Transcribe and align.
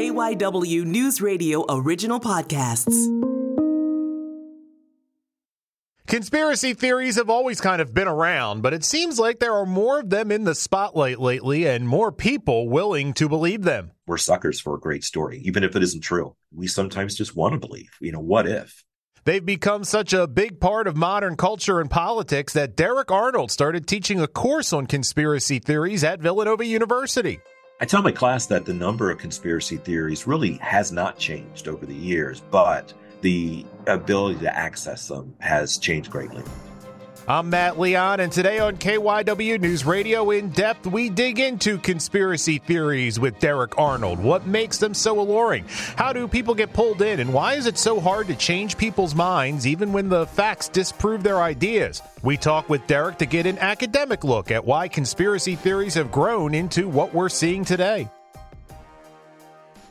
KYW 0.00 0.86
News 0.86 1.20
Radio 1.20 1.66
original 1.68 2.18
podcasts. 2.18 2.96
Conspiracy 6.06 6.72
theories 6.72 7.16
have 7.16 7.28
always 7.28 7.60
kind 7.60 7.82
of 7.82 7.92
been 7.92 8.08
around, 8.08 8.62
but 8.62 8.72
it 8.72 8.82
seems 8.82 9.18
like 9.18 9.40
there 9.40 9.52
are 9.52 9.66
more 9.66 9.98
of 9.98 10.08
them 10.08 10.32
in 10.32 10.44
the 10.44 10.54
spotlight 10.54 11.20
lately 11.20 11.68
and 11.68 11.86
more 11.86 12.10
people 12.10 12.70
willing 12.70 13.12
to 13.12 13.28
believe 13.28 13.62
them. 13.62 13.90
We're 14.06 14.16
suckers 14.16 14.58
for 14.58 14.74
a 14.74 14.80
great 14.80 15.04
story, 15.04 15.42
even 15.44 15.64
if 15.64 15.76
it 15.76 15.82
isn't 15.82 16.00
true. 16.00 16.34
We 16.50 16.66
sometimes 16.66 17.14
just 17.14 17.36
want 17.36 17.52
to 17.52 17.60
believe. 17.60 17.90
You 18.00 18.12
know, 18.12 18.20
what 18.20 18.48
if? 18.48 18.82
They've 19.26 19.44
become 19.44 19.84
such 19.84 20.14
a 20.14 20.26
big 20.26 20.60
part 20.60 20.86
of 20.86 20.96
modern 20.96 21.36
culture 21.36 21.78
and 21.78 21.90
politics 21.90 22.54
that 22.54 22.74
Derek 22.74 23.10
Arnold 23.10 23.50
started 23.50 23.86
teaching 23.86 24.18
a 24.18 24.26
course 24.26 24.72
on 24.72 24.86
conspiracy 24.86 25.58
theories 25.58 26.04
at 26.04 26.20
Villanova 26.20 26.64
University. 26.64 27.38
I 27.82 27.86
tell 27.86 28.02
my 28.02 28.12
class 28.12 28.44
that 28.46 28.66
the 28.66 28.74
number 28.74 29.10
of 29.10 29.16
conspiracy 29.16 29.78
theories 29.78 30.26
really 30.26 30.58
has 30.58 30.92
not 30.92 31.16
changed 31.16 31.66
over 31.66 31.86
the 31.86 31.94
years, 31.94 32.42
but 32.50 32.92
the 33.22 33.64
ability 33.86 34.40
to 34.40 34.54
access 34.54 35.08
them 35.08 35.34
has 35.38 35.78
changed 35.78 36.10
greatly. 36.10 36.42
I'm 37.30 37.48
Matt 37.48 37.78
Leon, 37.78 38.18
and 38.18 38.32
today 38.32 38.58
on 38.58 38.76
KYW 38.76 39.60
News 39.60 39.84
Radio 39.84 40.30
In 40.32 40.48
Depth, 40.48 40.84
we 40.88 41.08
dig 41.08 41.38
into 41.38 41.78
conspiracy 41.78 42.58
theories 42.58 43.20
with 43.20 43.38
Derek 43.38 43.78
Arnold. 43.78 44.18
What 44.18 44.48
makes 44.48 44.78
them 44.78 44.94
so 44.94 45.20
alluring? 45.20 45.64
How 45.94 46.12
do 46.12 46.26
people 46.26 46.56
get 46.56 46.72
pulled 46.72 47.02
in? 47.02 47.20
And 47.20 47.32
why 47.32 47.54
is 47.54 47.66
it 47.66 47.78
so 47.78 48.00
hard 48.00 48.26
to 48.26 48.34
change 48.34 48.76
people's 48.76 49.14
minds 49.14 49.64
even 49.64 49.92
when 49.92 50.08
the 50.08 50.26
facts 50.26 50.68
disprove 50.68 51.22
their 51.22 51.40
ideas? 51.40 52.02
We 52.24 52.36
talk 52.36 52.68
with 52.68 52.84
Derek 52.88 53.18
to 53.18 53.26
get 53.26 53.46
an 53.46 53.60
academic 53.60 54.24
look 54.24 54.50
at 54.50 54.64
why 54.64 54.88
conspiracy 54.88 55.54
theories 55.54 55.94
have 55.94 56.10
grown 56.10 56.52
into 56.52 56.88
what 56.88 57.14
we're 57.14 57.28
seeing 57.28 57.64
today. 57.64 58.08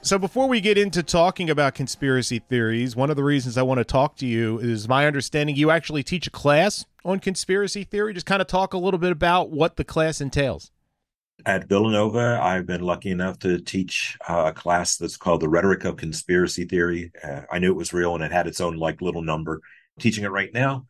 So, 0.02 0.18
before 0.18 0.48
we 0.48 0.62
get 0.62 0.78
into 0.78 1.04
talking 1.04 1.50
about 1.50 1.76
conspiracy 1.76 2.40
theories, 2.40 2.96
one 2.96 3.10
of 3.10 3.18
the 3.18 3.24
reasons 3.24 3.58
I 3.58 3.64
want 3.64 3.80
to 3.80 3.84
talk 3.84 4.16
to 4.18 4.26
you 4.26 4.58
is 4.58 4.88
my 4.88 5.06
understanding 5.06 5.58
you 5.58 5.72
actually 5.72 6.04
teach 6.04 6.26
a 6.26 6.32
class 6.32 6.86
on 7.04 7.20
conspiracy 7.20 7.84
theory. 7.84 8.14
Just 8.14 8.26
kind 8.26 8.42
of 8.42 8.48
talk 8.48 8.74
a 8.74 8.78
little 8.78 8.98
bit 8.98 9.12
about 9.12 9.50
what 9.50 9.76
the 9.76 9.84
class 9.84 10.22
entails. 10.22 10.72
At 11.46 11.68
Villanova, 11.68 12.40
I've 12.42 12.66
been 12.66 12.82
lucky 12.82 13.12
enough 13.12 13.40
to 13.40 13.60
teach 13.60 14.18
uh, 14.28 14.46
a 14.48 14.54
class 14.54 14.96
that's 14.96 15.18
called 15.18 15.42
The 15.42 15.50
Rhetoric 15.50 15.84
of 15.84 15.98
Conspiracy 15.98 16.64
Theory. 16.64 17.12
Uh, 17.22 17.42
I 17.52 17.60
knew 17.60 17.72
it 17.72 17.78
was 17.78 17.94
real 17.94 18.16
and 18.16 18.24
it 18.24 18.32
had 18.32 18.48
its 18.48 18.62
own 18.62 18.78
like 18.78 19.02
little 19.02 19.22
number. 19.22 19.56
I'm 19.56 20.02
teaching 20.02 20.24
it 20.24 20.32
right 20.32 20.54
now, 20.54 20.86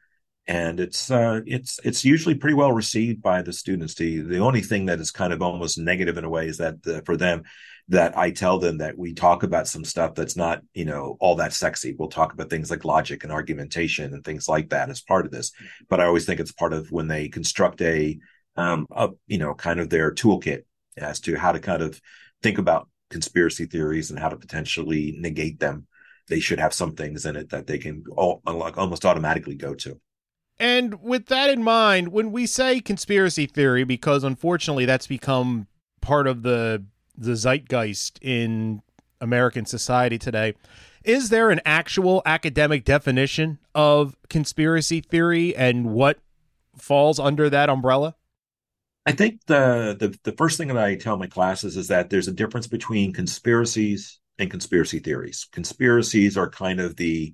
and 0.45 0.79
it's 0.79 1.09
uh, 1.09 1.41
it's 1.47 1.79
it's 1.83 2.05
usually 2.05 2.35
pretty 2.35 2.55
well 2.55 2.73
received 2.73 3.23
by 3.23 3.41
the 3.41 3.53
students. 3.53 3.95
The 3.95 4.19
the 4.19 4.37
only 4.37 4.61
thing 4.61 4.85
that 4.85 4.99
is 4.99 5.09
kind 5.09 5.33
of 5.33 5.41
almost 5.41 5.79
negative 5.79 6.19
in 6.19 6.25
a 6.25 6.29
way 6.29 6.47
is 6.47 6.57
that 6.57 6.75
uh, 6.85 7.01
for 7.05 7.17
them 7.17 7.43
that 7.89 8.15
I 8.15 8.29
tell 8.29 8.59
them 8.59 8.77
that 8.77 8.97
we 8.97 9.13
talk 9.13 9.41
about 9.41 9.67
some 9.67 9.83
stuff 9.83 10.13
that's 10.13 10.37
not, 10.37 10.61
you 10.73 10.85
know, 10.85 11.17
all 11.19 11.35
that 11.37 11.53
sexy. 11.53 11.95
We'll 11.97 12.07
talk 12.07 12.33
about 12.33 12.49
things 12.49 12.69
like 12.69 12.85
logic 12.85 13.23
and 13.23 13.33
argumentation 13.33 14.13
and 14.13 14.23
things 14.23 14.47
like 14.47 14.69
that 14.69 14.89
as 14.89 15.01
part 15.01 15.25
of 15.25 15.31
this. 15.31 15.51
But 15.89 15.99
I 15.99 16.05
always 16.05 16.25
think 16.25 16.39
it's 16.39 16.51
part 16.51 16.71
of 16.71 16.91
when 16.91 17.07
they 17.07 17.29
construct 17.29 17.81
a, 17.81 18.19
um, 18.55 18.85
a, 18.91 19.09
you 19.25 19.39
know, 19.39 19.55
kind 19.55 19.79
of 19.79 19.89
their 19.89 20.13
toolkit 20.13 20.63
as 20.97 21.19
to 21.21 21.35
how 21.35 21.51
to 21.51 21.59
kind 21.59 21.81
of 21.81 21.99
think 22.43 22.59
about 22.59 22.87
conspiracy 23.09 23.65
theories 23.65 24.11
and 24.11 24.19
how 24.19 24.29
to 24.29 24.37
potentially 24.37 25.15
negate 25.19 25.59
them. 25.59 25.87
They 26.27 26.39
should 26.39 26.59
have 26.59 26.75
some 26.75 26.91
things 26.91 27.25
in 27.25 27.35
it 27.35 27.49
that 27.49 27.65
they 27.65 27.79
can 27.79 28.03
all, 28.15 28.43
almost 28.45 29.03
automatically 29.03 29.55
go 29.55 29.73
to. 29.73 29.99
And 30.59 31.01
with 31.01 31.25
that 31.27 31.49
in 31.49 31.63
mind, 31.63 32.09
when 32.09 32.31
we 32.31 32.45
say 32.45 32.81
conspiracy 32.81 33.47
theory, 33.47 33.83
because 33.83 34.23
unfortunately 34.23 34.85
that's 34.85 35.07
become 35.07 35.65
part 36.01 36.27
of 36.27 36.43
the 36.43 36.83
the 37.19 37.35
zeitgeist 37.35 38.17
in 38.21 38.81
American 39.21 39.65
society 39.65 40.17
today. 40.17 40.53
Is 41.03 41.29
there 41.29 41.49
an 41.49 41.61
actual 41.65 42.21
academic 42.25 42.85
definition 42.85 43.59
of 43.75 44.15
conspiracy 44.29 45.01
theory 45.01 45.55
and 45.55 45.91
what 45.91 46.19
falls 46.77 47.19
under 47.19 47.49
that 47.49 47.69
umbrella? 47.69 48.15
I 49.05 49.13
think 49.13 49.39
the, 49.47 49.95
the 49.99 50.17
the 50.23 50.35
first 50.37 50.57
thing 50.57 50.67
that 50.67 50.77
I 50.77 50.95
tell 50.95 51.17
my 51.17 51.27
classes 51.27 51.77
is 51.77 51.87
that 51.87 52.09
there's 52.09 52.27
a 52.27 52.33
difference 52.33 52.67
between 52.67 53.13
conspiracies 53.13 54.19
and 54.37 54.51
conspiracy 54.51 54.99
theories. 54.99 55.47
Conspiracies 55.51 56.37
are 56.37 56.49
kind 56.49 56.79
of 56.79 56.95
the 56.95 57.33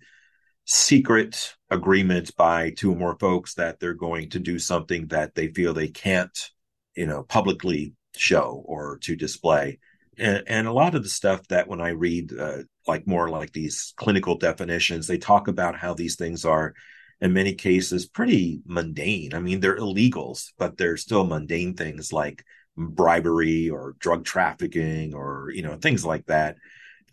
secret 0.65 1.55
agreement 1.69 2.35
by 2.35 2.71
two 2.71 2.91
or 2.91 2.95
more 2.95 3.17
folks 3.19 3.55
that 3.55 3.79
they're 3.79 3.93
going 3.93 4.29
to 4.29 4.39
do 4.39 4.57
something 4.57 5.07
that 5.07 5.35
they 5.35 5.47
feel 5.49 5.73
they 5.73 5.87
can't, 5.87 6.51
you 6.95 7.05
know, 7.05 7.23
publicly 7.23 7.93
show 8.19 8.63
or 8.65 8.97
to 8.99 9.15
display. 9.15 9.79
And, 10.17 10.43
and 10.47 10.67
a 10.67 10.73
lot 10.73 10.95
of 10.95 11.03
the 11.03 11.09
stuff 11.09 11.47
that 11.49 11.67
when 11.67 11.81
I 11.81 11.89
read, 11.89 12.31
uh, 12.37 12.63
like 12.87 13.05
more 13.07 13.29
like 13.29 13.51
these 13.51 13.93
clinical 13.97 14.37
definitions, 14.37 15.07
they 15.07 15.17
talk 15.17 15.47
about 15.47 15.77
how 15.77 15.93
these 15.93 16.15
things 16.15 16.45
are, 16.45 16.73
in 17.21 17.33
many 17.33 17.53
cases, 17.53 18.05
pretty 18.05 18.61
mundane. 18.65 19.33
I 19.33 19.39
mean, 19.39 19.59
they're 19.59 19.77
illegals, 19.77 20.51
but 20.57 20.77
they're 20.77 20.97
still 20.97 21.25
mundane 21.25 21.75
things 21.75 22.13
like 22.13 22.43
bribery 22.77 23.69
or 23.69 23.95
drug 23.99 24.25
trafficking 24.25 25.13
or, 25.13 25.49
you 25.53 25.61
know, 25.61 25.75
things 25.77 26.05
like 26.05 26.25
that. 26.27 26.57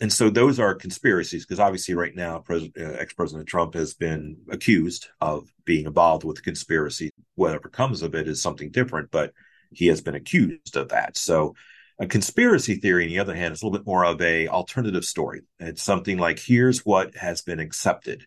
And 0.01 0.13
so 0.13 0.31
those 0.31 0.59
are 0.59 0.75
conspiracies 0.75 1.47
because 1.47 1.61
obviously, 1.61 1.95
right 1.95 2.15
now, 2.15 2.41
Pres- 2.41 2.71
uh, 2.77 2.97
ex 2.99 3.13
President 3.13 3.49
Trump 3.49 3.75
has 3.75 3.95
been 3.95 4.37
accused 4.51 5.07
of 5.21 5.49
being 5.65 5.87
involved 5.87 6.25
with 6.25 6.43
conspiracy. 6.43 7.11
Whatever 7.37 7.69
comes 7.69 8.03
of 8.03 8.17
it 8.17 8.27
is 8.27 8.43
something 8.43 8.71
different. 8.71 9.13
But 9.13 9.33
he 9.75 9.87
has 9.89 10.01
been 10.01 10.15
accused 10.15 10.77
of 10.77 10.89
that. 10.91 11.17
So 11.17 11.55
a 11.99 12.07
conspiracy 12.07 12.77
theory, 12.77 13.05
on 13.05 13.11
the 13.11 13.19
other 13.19 13.35
hand, 13.35 13.53
is 13.53 13.63
a 13.63 13.67
little 13.67 13.79
bit 13.79 13.87
more 13.87 14.05
of 14.05 14.21
a 14.21 14.49
alternative 14.49 15.05
story. 15.05 15.43
It's 15.59 15.83
something 15.83 16.19
like 16.19 16.39
here's 16.39 16.85
what 16.85 17.15
has 17.17 17.43
been 17.43 17.61
accepted. 17.61 18.27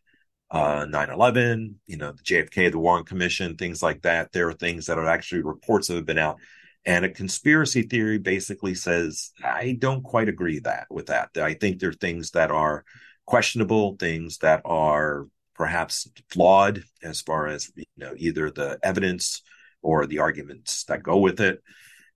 Uh, 0.51 0.85
9-11, 0.85 1.73
you 1.87 1.97
know, 1.97 2.11
the 2.11 2.23
JFK, 2.23 2.71
the 2.71 2.79
Warren 2.79 3.03
Commission, 3.03 3.57
things 3.57 3.81
like 3.81 4.03
that. 4.03 4.31
There 4.31 4.47
are 4.47 4.53
things 4.53 4.85
that 4.85 4.97
are 4.97 5.07
actually 5.07 5.41
reports 5.41 5.87
that 5.87 5.95
have 5.95 6.05
been 6.05 6.19
out. 6.19 6.39
And 6.85 7.03
a 7.03 7.09
conspiracy 7.09 7.81
theory 7.81 8.19
basically 8.19 8.75
says, 8.75 9.31
I 9.43 9.75
don't 9.77 10.03
quite 10.03 10.29
agree 10.29 10.59
that 10.59 10.85
with 10.91 11.07
that. 11.07 11.31
I 11.35 11.55
think 11.55 11.79
there 11.79 11.89
are 11.89 11.93
things 11.93 12.31
that 12.31 12.51
are 12.51 12.85
questionable, 13.25 13.95
things 13.97 14.37
that 14.37 14.61
are 14.65 15.25
perhaps 15.55 16.09
flawed 16.29 16.83
as 17.01 17.21
far 17.21 17.47
as 17.47 17.71
you 17.75 17.85
know 17.97 18.13
either 18.17 18.51
the 18.51 18.77
evidence 18.83 19.41
or 19.85 20.07
the 20.07 20.19
arguments 20.19 20.83
that 20.85 21.03
go 21.03 21.17
with 21.17 21.39
it. 21.39 21.61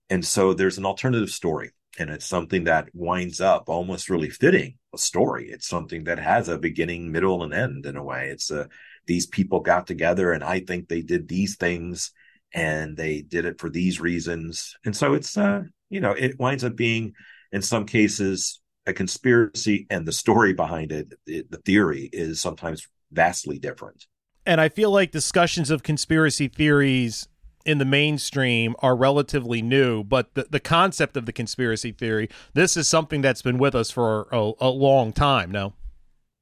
And 0.08 0.26
so 0.26 0.52
there's 0.52 0.76
an 0.76 0.84
alternative 0.84 1.30
story, 1.30 1.70
and 1.96 2.10
it's 2.10 2.26
something 2.26 2.64
that 2.64 2.88
winds 2.92 3.40
up 3.40 3.68
almost 3.68 4.10
really 4.10 4.28
fitting 4.28 4.74
a 4.92 4.98
story. 4.98 5.50
It's 5.50 5.68
something 5.68 6.04
that 6.04 6.18
has 6.18 6.48
a 6.48 6.58
beginning, 6.58 7.12
middle, 7.12 7.44
and 7.44 7.54
end 7.54 7.86
in 7.86 7.96
a 7.96 8.02
way. 8.02 8.30
It's 8.30 8.50
a, 8.50 8.68
these 9.06 9.26
people 9.26 9.60
got 9.60 9.86
together, 9.86 10.32
and 10.32 10.42
I 10.42 10.60
think 10.60 10.88
they 10.88 11.02
did 11.02 11.28
these 11.28 11.54
things, 11.56 12.10
and 12.52 12.96
they 12.96 13.22
did 13.22 13.44
it 13.44 13.60
for 13.60 13.70
these 13.70 14.00
reasons. 14.00 14.76
And 14.84 14.96
so 14.96 15.14
it's, 15.14 15.36
uh, 15.36 15.62
you 15.90 16.00
know, 16.00 16.10
it 16.10 16.40
winds 16.40 16.64
up 16.64 16.74
being, 16.74 17.14
in 17.52 17.62
some 17.62 17.86
cases, 17.86 18.60
a 18.86 18.92
conspiracy, 18.92 19.86
and 19.90 20.04
the 20.04 20.12
story 20.12 20.54
behind 20.54 20.90
it, 20.90 21.14
it 21.26 21.50
the 21.50 21.58
theory 21.58 22.10
is 22.12 22.40
sometimes 22.40 22.88
vastly 23.12 23.60
different. 23.60 24.06
And 24.44 24.60
I 24.60 24.68
feel 24.70 24.90
like 24.90 25.12
discussions 25.12 25.70
of 25.70 25.84
conspiracy 25.84 26.48
theories 26.48 27.28
in 27.64 27.78
the 27.78 27.84
mainstream 27.84 28.74
are 28.80 28.96
relatively 28.96 29.62
new, 29.62 30.02
but 30.02 30.34
the, 30.34 30.46
the 30.50 30.60
concept 30.60 31.16
of 31.16 31.26
the 31.26 31.32
conspiracy 31.32 31.92
theory, 31.92 32.28
this 32.54 32.76
is 32.76 32.88
something 32.88 33.20
that's 33.20 33.42
been 33.42 33.58
with 33.58 33.74
us 33.74 33.90
for 33.90 34.28
a, 34.32 34.52
a 34.60 34.68
long 34.68 35.12
time 35.12 35.50
now. 35.50 35.74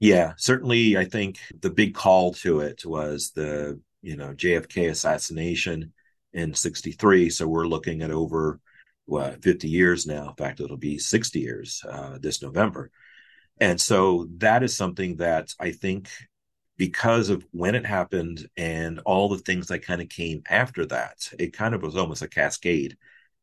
Yeah, 0.00 0.34
certainly. 0.36 0.96
I 0.96 1.04
think 1.04 1.38
the 1.60 1.70
big 1.70 1.94
call 1.94 2.32
to 2.34 2.60
it 2.60 2.84
was 2.84 3.32
the, 3.32 3.80
you 4.00 4.16
know, 4.16 4.32
JFK 4.32 4.90
assassination 4.90 5.92
in 6.32 6.54
63. 6.54 7.30
So 7.30 7.48
we're 7.48 7.66
looking 7.66 8.02
at 8.02 8.10
over 8.10 8.60
what, 9.06 9.42
50 9.42 9.68
years 9.68 10.06
now. 10.06 10.28
In 10.28 10.34
fact, 10.34 10.60
it'll 10.60 10.76
be 10.76 10.98
60 10.98 11.40
years 11.40 11.82
uh, 11.88 12.18
this 12.20 12.42
November. 12.42 12.90
And 13.60 13.80
so 13.80 14.28
that 14.36 14.62
is 14.62 14.76
something 14.76 15.16
that 15.16 15.52
I 15.58 15.72
think 15.72 16.10
because 16.78 17.28
of 17.28 17.44
when 17.50 17.74
it 17.74 17.84
happened 17.84 18.48
and 18.56 19.00
all 19.00 19.28
the 19.28 19.38
things 19.38 19.66
that 19.66 19.84
kind 19.84 20.00
of 20.00 20.08
came 20.08 20.42
after 20.48 20.86
that. 20.86 21.28
It 21.38 21.52
kind 21.52 21.74
of 21.74 21.82
was 21.82 21.96
almost 21.96 22.22
a 22.22 22.28
cascade, 22.28 22.96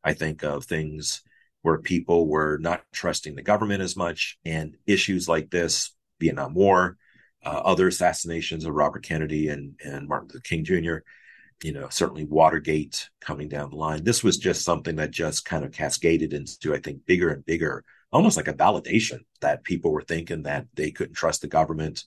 I 0.04 0.14
think, 0.14 0.44
of 0.44 0.64
things 0.64 1.22
where 1.62 1.78
people 1.80 2.28
were 2.28 2.58
not 2.60 2.84
trusting 2.94 3.36
the 3.36 3.42
government 3.42 3.82
as 3.82 3.98
much 3.98 4.38
and 4.46 4.78
issues 4.88 5.28
like 5.28 5.50
this, 5.50 5.94
Vietnam 6.20 6.54
War, 6.54 6.98
uh, 7.46 7.50
other 7.50 7.88
assassinations 7.88 8.66
of 8.66 8.74
Robert 8.74 9.04
Kennedy 9.04 9.50
and, 9.50 9.78
and 9.84 10.08
Martin 10.08 10.30
Luther 10.30 10.42
King 10.42 10.64
Jr., 10.64 10.98
you 11.64 11.74
know, 11.74 11.88
certainly 11.90 12.26
Watergate 12.26 13.10
coming 13.20 13.50
down 13.50 13.70
the 13.70 13.76
line. 13.76 14.04
This 14.04 14.24
was 14.24 14.38
just 14.38 14.64
something 14.64 14.98
that 14.98 15.12
just 15.12 15.46
kind 15.46 15.66
of 15.66 15.72
cascaded 15.72 16.34
into, 16.34 16.74
I 16.74 16.80
think, 16.80 17.06
bigger 17.06 17.30
and 17.30 17.46
bigger, 17.46 17.84
almost 18.12 18.38
like 18.38 18.48
a 18.48 18.54
validation 18.54 19.20
that 19.42 19.64
people 19.64 19.92
were 19.92 20.02
thinking 20.02 20.44
that 20.44 20.68
they 20.74 20.92
couldn't 20.92 21.16
trust 21.16 21.42
the 21.42 21.48
government 21.48 22.06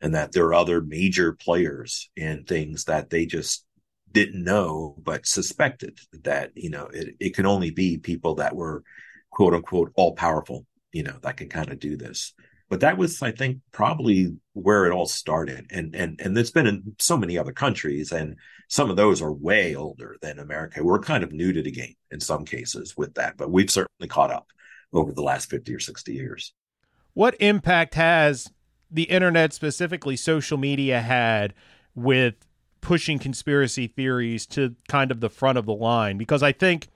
and 0.00 0.14
that 0.14 0.32
there 0.32 0.44
are 0.46 0.54
other 0.54 0.80
major 0.80 1.32
players 1.32 2.10
in 2.16 2.44
things 2.44 2.84
that 2.84 3.10
they 3.10 3.26
just 3.26 3.64
didn't 4.12 4.44
know 4.44 4.94
but 5.02 5.26
suspected 5.26 5.98
that 6.24 6.50
you 6.54 6.70
know 6.70 6.86
it, 6.92 7.14
it 7.20 7.34
can 7.34 7.44
only 7.44 7.70
be 7.70 7.98
people 7.98 8.36
that 8.36 8.56
were 8.56 8.82
quote 9.30 9.52
unquote 9.52 9.92
all 9.94 10.14
powerful 10.14 10.64
you 10.96 11.02
know, 11.02 11.18
that 11.20 11.36
can 11.36 11.50
kind 11.50 11.70
of 11.70 11.78
do 11.78 11.94
this. 11.98 12.32
But 12.70 12.80
that 12.80 12.96
was, 12.96 13.20
I 13.20 13.30
think, 13.30 13.58
probably 13.70 14.34
where 14.54 14.86
it 14.86 14.92
all 14.92 15.06
started. 15.06 15.66
And 15.70 15.94
and 15.94 16.18
and 16.20 16.36
it's 16.36 16.50
been 16.50 16.66
in 16.66 16.96
so 16.98 17.18
many 17.18 17.36
other 17.36 17.52
countries, 17.52 18.12
and 18.12 18.36
some 18.68 18.88
of 18.88 18.96
those 18.96 19.20
are 19.20 19.32
way 19.32 19.76
older 19.76 20.16
than 20.22 20.38
America. 20.38 20.82
We're 20.82 20.98
kind 20.98 21.22
of 21.22 21.32
new 21.32 21.52
to 21.52 21.62
the 21.62 21.70
game 21.70 21.94
in 22.10 22.18
some 22.18 22.46
cases 22.46 22.96
with 22.96 23.14
that, 23.14 23.36
but 23.36 23.50
we've 23.52 23.70
certainly 23.70 24.08
caught 24.08 24.32
up 24.32 24.48
over 24.92 25.12
the 25.12 25.22
last 25.22 25.50
50 25.50 25.74
or 25.74 25.78
60 25.78 26.14
years. 26.14 26.54
What 27.12 27.36
impact 27.40 27.94
has 27.94 28.50
the 28.96 29.04
internet, 29.04 29.52
specifically 29.52 30.16
social 30.16 30.58
media, 30.58 31.00
had 31.00 31.54
with 31.94 32.34
pushing 32.80 33.18
conspiracy 33.18 33.86
theories 33.86 34.46
to 34.46 34.74
kind 34.88 35.10
of 35.10 35.20
the 35.20 35.30
front 35.30 35.58
of 35.58 35.66
the 35.66 35.74
line? 35.74 36.18
Because 36.18 36.42
I 36.42 36.52
think 36.52 36.88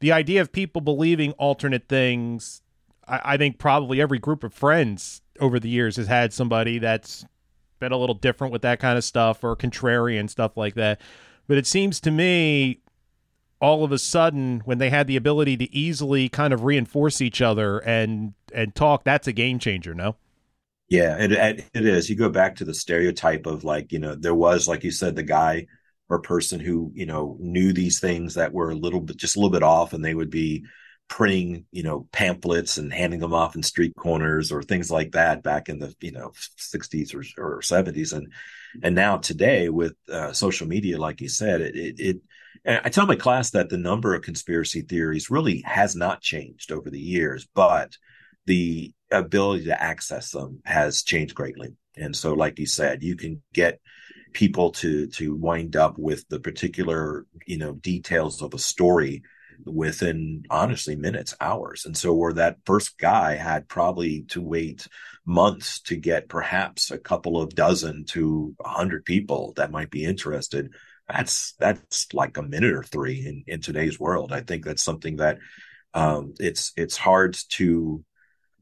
the 0.00 0.12
idea 0.12 0.40
of 0.40 0.52
people 0.52 0.80
believing 0.80 1.32
alternate 1.32 1.88
things, 1.88 2.62
I, 3.06 3.20
I 3.24 3.36
think 3.36 3.58
probably 3.58 4.00
every 4.00 4.18
group 4.18 4.42
of 4.42 4.52
friends 4.52 5.22
over 5.40 5.60
the 5.60 5.68
years 5.68 5.96
has 5.96 6.06
had 6.08 6.32
somebody 6.32 6.78
that's 6.78 7.24
been 7.78 7.92
a 7.92 7.96
little 7.96 8.14
different 8.14 8.52
with 8.52 8.62
that 8.62 8.80
kind 8.80 8.96
of 8.96 9.04
stuff 9.04 9.44
or 9.44 9.54
contrarian 9.56 10.28
stuff 10.28 10.56
like 10.56 10.74
that. 10.74 11.00
But 11.46 11.58
it 11.58 11.66
seems 11.66 12.00
to 12.00 12.10
me 12.10 12.80
all 13.60 13.84
of 13.84 13.92
a 13.92 13.98
sudden 13.98 14.62
when 14.64 14.78
they 14.78 14.90
had 14.90 15.06
the 15.06 15.16
ability 15.16 15.56
to 15.56 15.74
easily 15.74 16.28
kind 16.28 16.52
of 16.52 16.64
reinforce 16.64 17.20
each 17.20 17.40
other 17.40 17.78
and 17.78 18.34
and 18.52 18.74
talk 18.74 19.04
that's 19.04 19.26
a 19.26 19.32
game 19.32 19.58
changer 19.58 19.94
no 19.94 20.16
yeah 20.94 21.16
it, 21.18 21.64
it 21.74 21.86
is. 21.86 22.08
You 22.08 22.16
go 22.16 22.28
back 22.28 22.56
to 22.56 22.64
the 22.64 22.74
stereotype 22.74 23.46
of 23.46 23.64
like 23.64 23.92
you 23.92 23.98
know 23.98 24.14
there 24.14 24.34
was 24.34 24.68
like 24.68 24.84
you 24.84 24.90
said 24.90 25.16
the 25.16 25.22
guy 25.22 25.66
or 26.08 26.20
person 26.20 26.60
who 26.60 26.92
you 26.94 27.06
know 27.06 27.36
knew 27.40 27.72
these 27.72 28.00
things 28.00 28.34
that 28.34 28.52
were 28.52 28.70
a 28.70 28.74
little 28.76 29.00
bit 29.00 29.16
just 29.16 29.36
a 29.36 29.38
little 29.38 29.50
bit 29.50 29.62
off 29.62 29.92
and 29.92 30.04
they 30.04 30.14
would 30.14 30.30
be 30.30 30.64
printing 31.08 31.66
you 31.70 31.82
know 31.82 32.06
pamphlets 32.12 32.78
and 32.78 32.92
handing 32.92 33.20
them 33.20 33.34
off 33.34 33.56
in 33.56 33.62
street 33.62 33.92
corners 33.96 34.50
or 34.50 34.62
things 34.62 34.90
like 34.90 35.12
that 35.12 35.42
back 35.42 35.68
in 35.68 35.78
the 35.78 35.94
you 36.00 36.12
know 36.12 36.32
60s 36.58 37.14
or, 37.14 37.24
or 37.42 37.60
70s 37.60 38.12
and 38.12 38.32
and 38.82 38.94
now 38.94 39.18
today 39.18 39.68
with 39.68 39.94
uh, 40.10 40.32
social 40.32 40.66
media 40.66 40.98
like 40.98 41.20
you 41.20 41.28
said 41.28 41.60
it, 41.60 41.76
it, 41.76 42.00
it 42.00 42.16
and 42.64 42.80
I 42.84 42.88
tell 42.88 43.06
my 43.06 43.16
class 43.16 43.50
that 43.50 43.68
the 43.68 43.76
number 43.76 44.14
of 44.14 44.22
conspiracy 44.22 44.82
theories 44.82 45.30
really 45.30 45.62
has 45.66 45.94
not 45.94 46.22
changed 46.22 46.72
over 46.72 46.88
the 46.88 47.00
years, 47.00 47.46
but 47.54 47.96
the 48.46 48.92
ability 49.10 49.66
to 49.66 49.82
access 49.82 50.30
them 50.30 50.60
has 50.64 51.02
changed 51.02 51.34
greatly. 51.34 51.74
And 51.96 52.14
so, 52.14 52.34
like 52.34 52.58
you 52.58 52.66
said, 52.66 53.02
you 53.02 53.16
can 53.16 53.42
get 53.52 53.80
people 54.32 54.72
to 54.72 55.06
to 55.08 55.34
wind 55.36 55.76
up 55.76 55.96
with 55.96 56.28
the 56.28 56.40
particular 56.40 57.24
you 57.46 57.56
know 57.56 57.72
details 57.72 58.42
of 58.42 58.52
a 58.52 58.58
story 58.58 59.22
within 59.64 60.42
honestly 60.50 60.96
minutes 60.96 61.36
hours 61.40 61.84
and 61.86 61.96
so 61.96 62.12
where 62.12 62.32
that 62.32 62.56
first 62.66 62.98
guy 62.98 63.36
had 63.36 63.68
probably 63.68 64.22
to 64.22 64.42
wait 64.42 64.88
months 65.24 65.80
to 65.80 65.94
get 65.94 66.28
perhaps 66.28 66.90
a 66.90 66.98
couple 66.98 67.40
of 67.40 67.54
dozen 67.54 68.04
to 68.04 68.52
a 68.64 68.68
hundred 68.68 69.04
people 69.04 69.52
that 69.54 69.70
might 69.70 69.90
be 69.90 70.04
interested 70.04 70.74
that's 71.08 71.54
that's 71.58 72.12
like 72.12 72.36
a 72.36 72.42
minute 72.42 72.72
or 72.72 72.82
three 72.82 73.26
in, 73.26 73.44
in 73.46 73.60
today's 73.60 74.00
world. 74.00 74.32
I 74.32 74.40
think 74.40 74.64
that's 74.64 74.82
something 74.82 75.16
that 75.16 75.38
um, 75.92 76.34
it's 76.40 76.72
it's 76.76 76.96
hard 76.96 77.36
to 77.50 78.04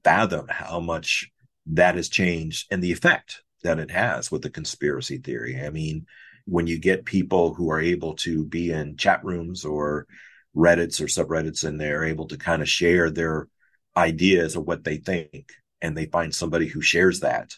fathom 0.04 0.46
how 0.48 0.80
much 0.80 1.30
that 1.66 1.94
has 1.94 2.08
changed 2.08 2.66
and 2.70 2.82
the 2.82 2.92
effect 2.92 3.42
that 3.62 3.78
it 3.78 3.90
has 3.90 4.30
with 4.30 4.42
the 4.42 4.50
conspiracy 4.50 5.18
theory. 5.18 5.60
I 5.60 5.70
mean, 5.70 6.06
when 6.44 6.66
you 6.66 6.78
get 6.78 7.04
people 7.04 7.54
who 7.54 7.70
are 7.70 7.80
able 7.80 8.14
to 8.16 8.44
be 8.44 8.70
in 8.70 8.96
chat 8.96 9.24
rooms 9.24 9.64
or 9.64 10.06
Reddits 10.54 11.00
or 11.00 11.06
subreddits 11.06 11.64
and 11.64 11.80
they're 11.80 12.04
able 12.04 12.26
to 12.28 12.36
kind 12.36 12.60
of 12.60 12.68
share 12.68 13.10
their 13.10 13.48
ideas 13.96 14.56
of 14.56 14.66
what 14.66 14.84
they 14.84 14.96
think 14.96 15.52
and 15.80 15.96
they 15.96 16.06
find 16.06 16.34
somebody 16.34 16.66
who 16.66 16.80
shares 16.80 17.20
that, 17.20 17.54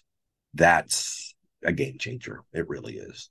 that's 0.53 1.35
a 1.65 1.73
game 1.73 1.99
changer. 1.99 2.43
It 2.53 2.69
really 2.69 2.97
is. 2.97 3.31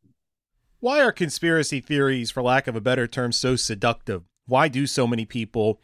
Why 0.80 1.02
are 1.02 1.14
conspiracy 1.14 1.80
theories, 1.80 2.30
for 2.30 2.42
lack 2.44 2.68
of 2.68 2.76
a 2.76 2.82
better 2.82 3.08
term, 3.08 3.32
so 3.32 3.56
seductive? 3.56 4.24
Why 4.48 4.68
do 4.68 4.86
so 4.86 5.08
many 5.08 5.24
people? 5.24 5.80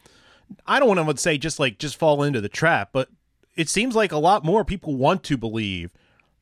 I 0.66 0.78
don't 0.78 0.94
want 0.94 1.16
to 1.16 1.22
say 1.22 1.38
just 1.38 1.58
like 1.58 1.78
just 1.78 1.96
fall 1.96 2.22
into 2.22 2.42
the 2.42 2.50
trap, 2.50 2.90
but 2.92 3.08
it 3.60 3.68
seems 3.68 3.94
like 3.94 4.10
a 4.10 4.18
lot 4.18 4.42
more 4.42 4.64
people 4.64 4.96
want 4.96 5.22
to 5.24 5.36
believe 5.36 5.90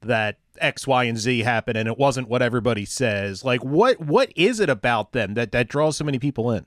that 0.00 0.38
X, 0.60 0.86
Y, 0.86 1.04
and 1.04 1.18
Z 1.18 1.40
happened 1.40 1.76
and 1.76 1.88
it 1.88 1.98
wasn't 1.98 2.28
what 2.28 2.42
everybody 2.42 2.84
says. 2.84 3.44
Like 3.44 3.64
what 3.64 4.00
what 4.00 4.32
is 4.36 4.60
it 4.60 4.70
about 4.70 5.10
them 5.10 5.34
that 5.34 5.50
that 5.50 5.68
draws 5.68 5.96
so 5.96 6.04
many 6.04 6.20
people 6.20 6.52
in? 6.52 6.64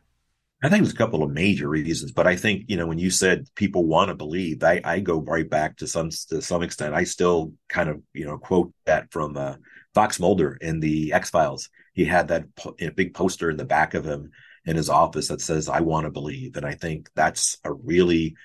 I 0.62 0.70
think 0.70 0.84
there's 0.84 0.94
a 0.94 0.98
couple 0.98 1.24
of 1.24 1.32
major 1.32 1.68
reasons, 1.70 2.12
but 2.12 2.28
I 2.28 2.36
think 2.36 2.66
you 2.68 2.76
know 2.76 2.86
when 2.86 3.00
you 3.00 3.10
said 3.10 3.48
people 3.56 3.88
want 3.88 4.10
to 4.10 4.16
believe, 4.16 4.62
I, 4.62 4.82
I 4.84 5.00
go 5.00 5.22
right 5.22 5.50
back 5.50 5.78
to 5.78 5.88
some 5.88 6.10
to 6.30 6.42
some 6.42 6.64
extent. 6.64 6.94
I 6.94 7.06
still 7.06 7.54
kind 7.70 7.90
of 7.90 8.02
you 8.14 8.26
know 8.26 8.38
quote 8.38 8.74
that 8.86 9.10
from 9.12 9.38
uh, 9.38 9.56
Fox 9.94 10.20
Mulder 10.20 10.58
in 10.60 10.82
the 10.82 11.14
X 11.14 11.30
Files 11.30 11.70
he 11.94 12.04
had 12.06 12.28
that 12.28 12.54
po- 12.56 12.76
big 12.96 13.14
poster 13.14 13.50
in 13.50 13.58
the 13.58 13.66
back 13.66 13.94
of 13.94 14.06
him 14.06 14.32
in 14.66 14.76
his 14.76 14.90
office 14.90 15.30
that 15.30 15.42
says 15.42 15.70
"I 15.70 15.80
want 15.80 16.06
to 16.06 16.12
believe," 16.12 16.58
and 16.58 16.66
I 16.66 16.74
think 16.74 17.10
that's 17.16 17.58
a 17.64 17.72
really 17.72 18.36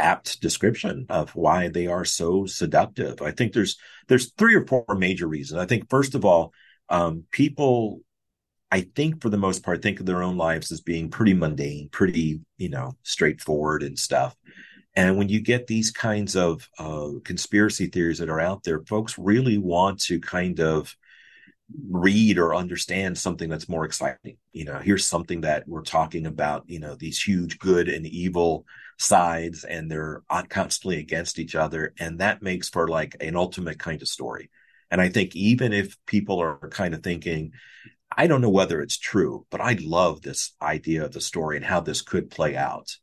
apt 0.00 0.40
description 0.40 1.06
of 1.08 1.30
why 1.36 1.68
they 1.68 1.86
are 1.86 2.04
so 2.04 2.46
seductive. 2.46 3.22
I 3.22 3.30
think 3.30 3.52
there's 3.52 3.76
there's 4.08 4.32
three 4.32 4.54
or 4.54 4.66
four 4.66 4.84
major 4.96 5.26
reasons. 5.26 5.60
I 5.60 5.66
think 5.66 5.88
first 5.88 6.14
of 6.14 6.24
all, 6.24 6.52
um, 6.88 7.24
people, 7.30 8.00
I 8.70 8.82
think 8.82 9.22
for 9.22 9.28
the 9.28 9.36
most 9.36 9.62
part, 9.62 9.82
think 9.82 10.00
of 10.00 10.06
their 10.06 10.22
own 10.22 10.36
lives 10.36 10.72
as 10.72 10.80
being 10.80 11.10
pretty 11.10 11.34
mundane, 11.34 11.88
pretty 11.90 12.40
you 12.58 12.70
know 12.70 12.96
straightforward 13.02 13.82
and 13.82 13.98
stuff. 13.98 14.36
And 14.96 15.16
when 15.16 15.28
you 15.28 15.40
get 15.40 15.66
these 15.66 15.92
kinds 15.92 16.34
of 16.34 16.68
uh, 16.78 17.10
conspiracy 17.24 17.86
theories 17.86 18.18
that 18.18 18.28
are 18.28 18.40
out 18.40 18.64
there, 18.64 18.80
folks 18.80 19.18
really 19.18 19.56
want 19.56 20.00
to 20.02 20.18
kind 20.20 20.58
of 20.60 20.96
read 21.88 22.38
or 22.38 22.54
understand 22.54 23.16
something 23.16 23.48
that's 23.48 23.68
more 23.68 23.84
exciting. 23.84 24.36
You 24.52 24.64
know, 24.64 24.78
here's 24.78 25.06
something 25.06 25.42
that 25.42 25.68
we're 25.68 25.82
talking 25.82 26.26
about, 26.26 26.64
you 26.66 26.80
know, 26.80 26.96
these 26.96 27.22
huge 27.22 27.58
good 27.58 27.88
and 27.88 28.06
evil 28.06 28.64
sides 29.00 29.64
and 29.64 29.90
they're 29.90 30.22
constantly 30.48 30.98
against 30.98 31.38
each 31.38 31.54
other. 31.54 31.94
And 31.98 32.20
that 32.20 32.42
makes 32.42 32.68
for 32.68 32.86
like 32.86 33.16
an 33.20 33.34
ultimate 33.34 33.78
kind 33.78 34.02
of 34.02 34.08
story. 34.08 34.50
And 34.90 35.00
I 35.00 35.08
think 35.08 35.34
even 35.34 35.72
if 35.72 35.96
people 36.06 36.40
are 36.40 36.68
kind 36.70 36.94
of 36.94 37.02
thinking, 37.02 37.52
I 38.14 38.26
don't 38.26 38.40
know 38.40 38.50
whether 38.50 38.82
it's 38.82 38.98
true, 38.98 39.46
but 39.50 39.60
I 39.60 39.78
love 39.80 40.20
this 40.20 40.52
idea 40.60 41.04
of 41.04 41.12
the 41.12 41.20
story 41.20 41.56
and 41.56 41.64
how 41.64 41.80
this 41.80 42.02
could 42.02 42.30
play 42.30 42.56
out. 42.56 42.96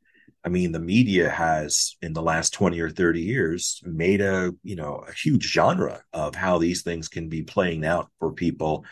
I 0.43 0.49
mean, 0.49 0.71
the 0.71 0.79
media 0.79 1.29
has 1.29 1.95
in 2.01 2.13
the 2.13 2.21
last 2.21 2.53
20 2.53 2.79
or 2.79 2.89
30 2.89 3.21
years 3.21 3.81
made 3.83 4.21
a, 4.21 4.53
you 4.63 4.75
know, 4.75 5.03
a 5.07 5.13
huge 5.13 5.51
genre 5.51 6.03
of 6.13 6.35
how 6.35 6.57
these 6.57 6.83
things 6.83 7.07
can 7.07 7.27
be 7.27 7.41
playing 7.41 7.85
out 7.85 8.09
for 8.19 8.33
people 8.33 8.85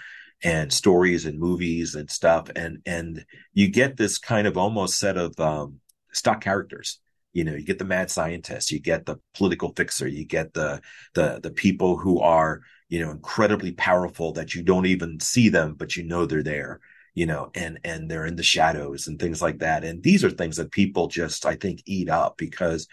and 0.43 0.73
stories 0.73 1.25
and 1.25 1.39
movies 1.39 1.95
and 1.95 2.09
stuff. 2.09 2.49
And, 2.55 2.79
and 2.85 3.25
you 3.53 3.69
get 3.69 3.95
this 3.95 4.17
kind 4.17 4.47
of 4.47 4.57
almost 4.57 4.97
set 4.97 5.17
of, 5.17 5.39
um, 5.39 5.81
stock 6.15 6.41
characters. 6.41 6.99
You 7.35 7.43
know, 7.43 7.53
you 7.53 7.63
get 7.63 7.77
the 7.77 7.85
mad 7.85 8.09
scientist, 8.09 8.71
you 8.71 8.79
get 8.79 9.05
the 9.05 9.17
political 9.35 9.73
fixer, 9.75 10.07
you 10.07 10.25
get 10.25 10.53
the, 10.53 10.81
the, 11.13 11.39
the 11.43 11.51
people 11.51 11.97
who 11.97 12.19
are, 12.19 12.61
you 12.89 13.05
know, 13.05 13.11
incredibly 13.11 13.73
powerful 13.73 14.33
that 14.33 14.55
you 14.55 14.63
don't 14.63 14.87
even 14.87 15.19
see 15.19 15.49
them, 15.49 15.75
but 15.75 15.95
you 15.95 16.03
know 16.03 16.25
they're 16.25 16.43
there 16.43 16.79
you 17.15 17.25
know, 17.25 17.49
and 17.55 17.79
and 17.83 18.11
they're 18.11 18.25
in 18.25 18.35
the 18.35 18.43
shadows 18.43 19.07
and 19.07 19.17
things 19.17 19.41
like 19.41 19.59
that. 19.59 19.85
And 19.85 20.03
these 20.03 20.23
are 20.23 20.29
things 20.29 20.57
that 20.57 20.71
people 20.71 21.07
just, 21.07 21.45
I 21.45 21.55
think, 21.55 21.81
eat 21.85 22.09
up 22.09 22.35
because 22.37 22.87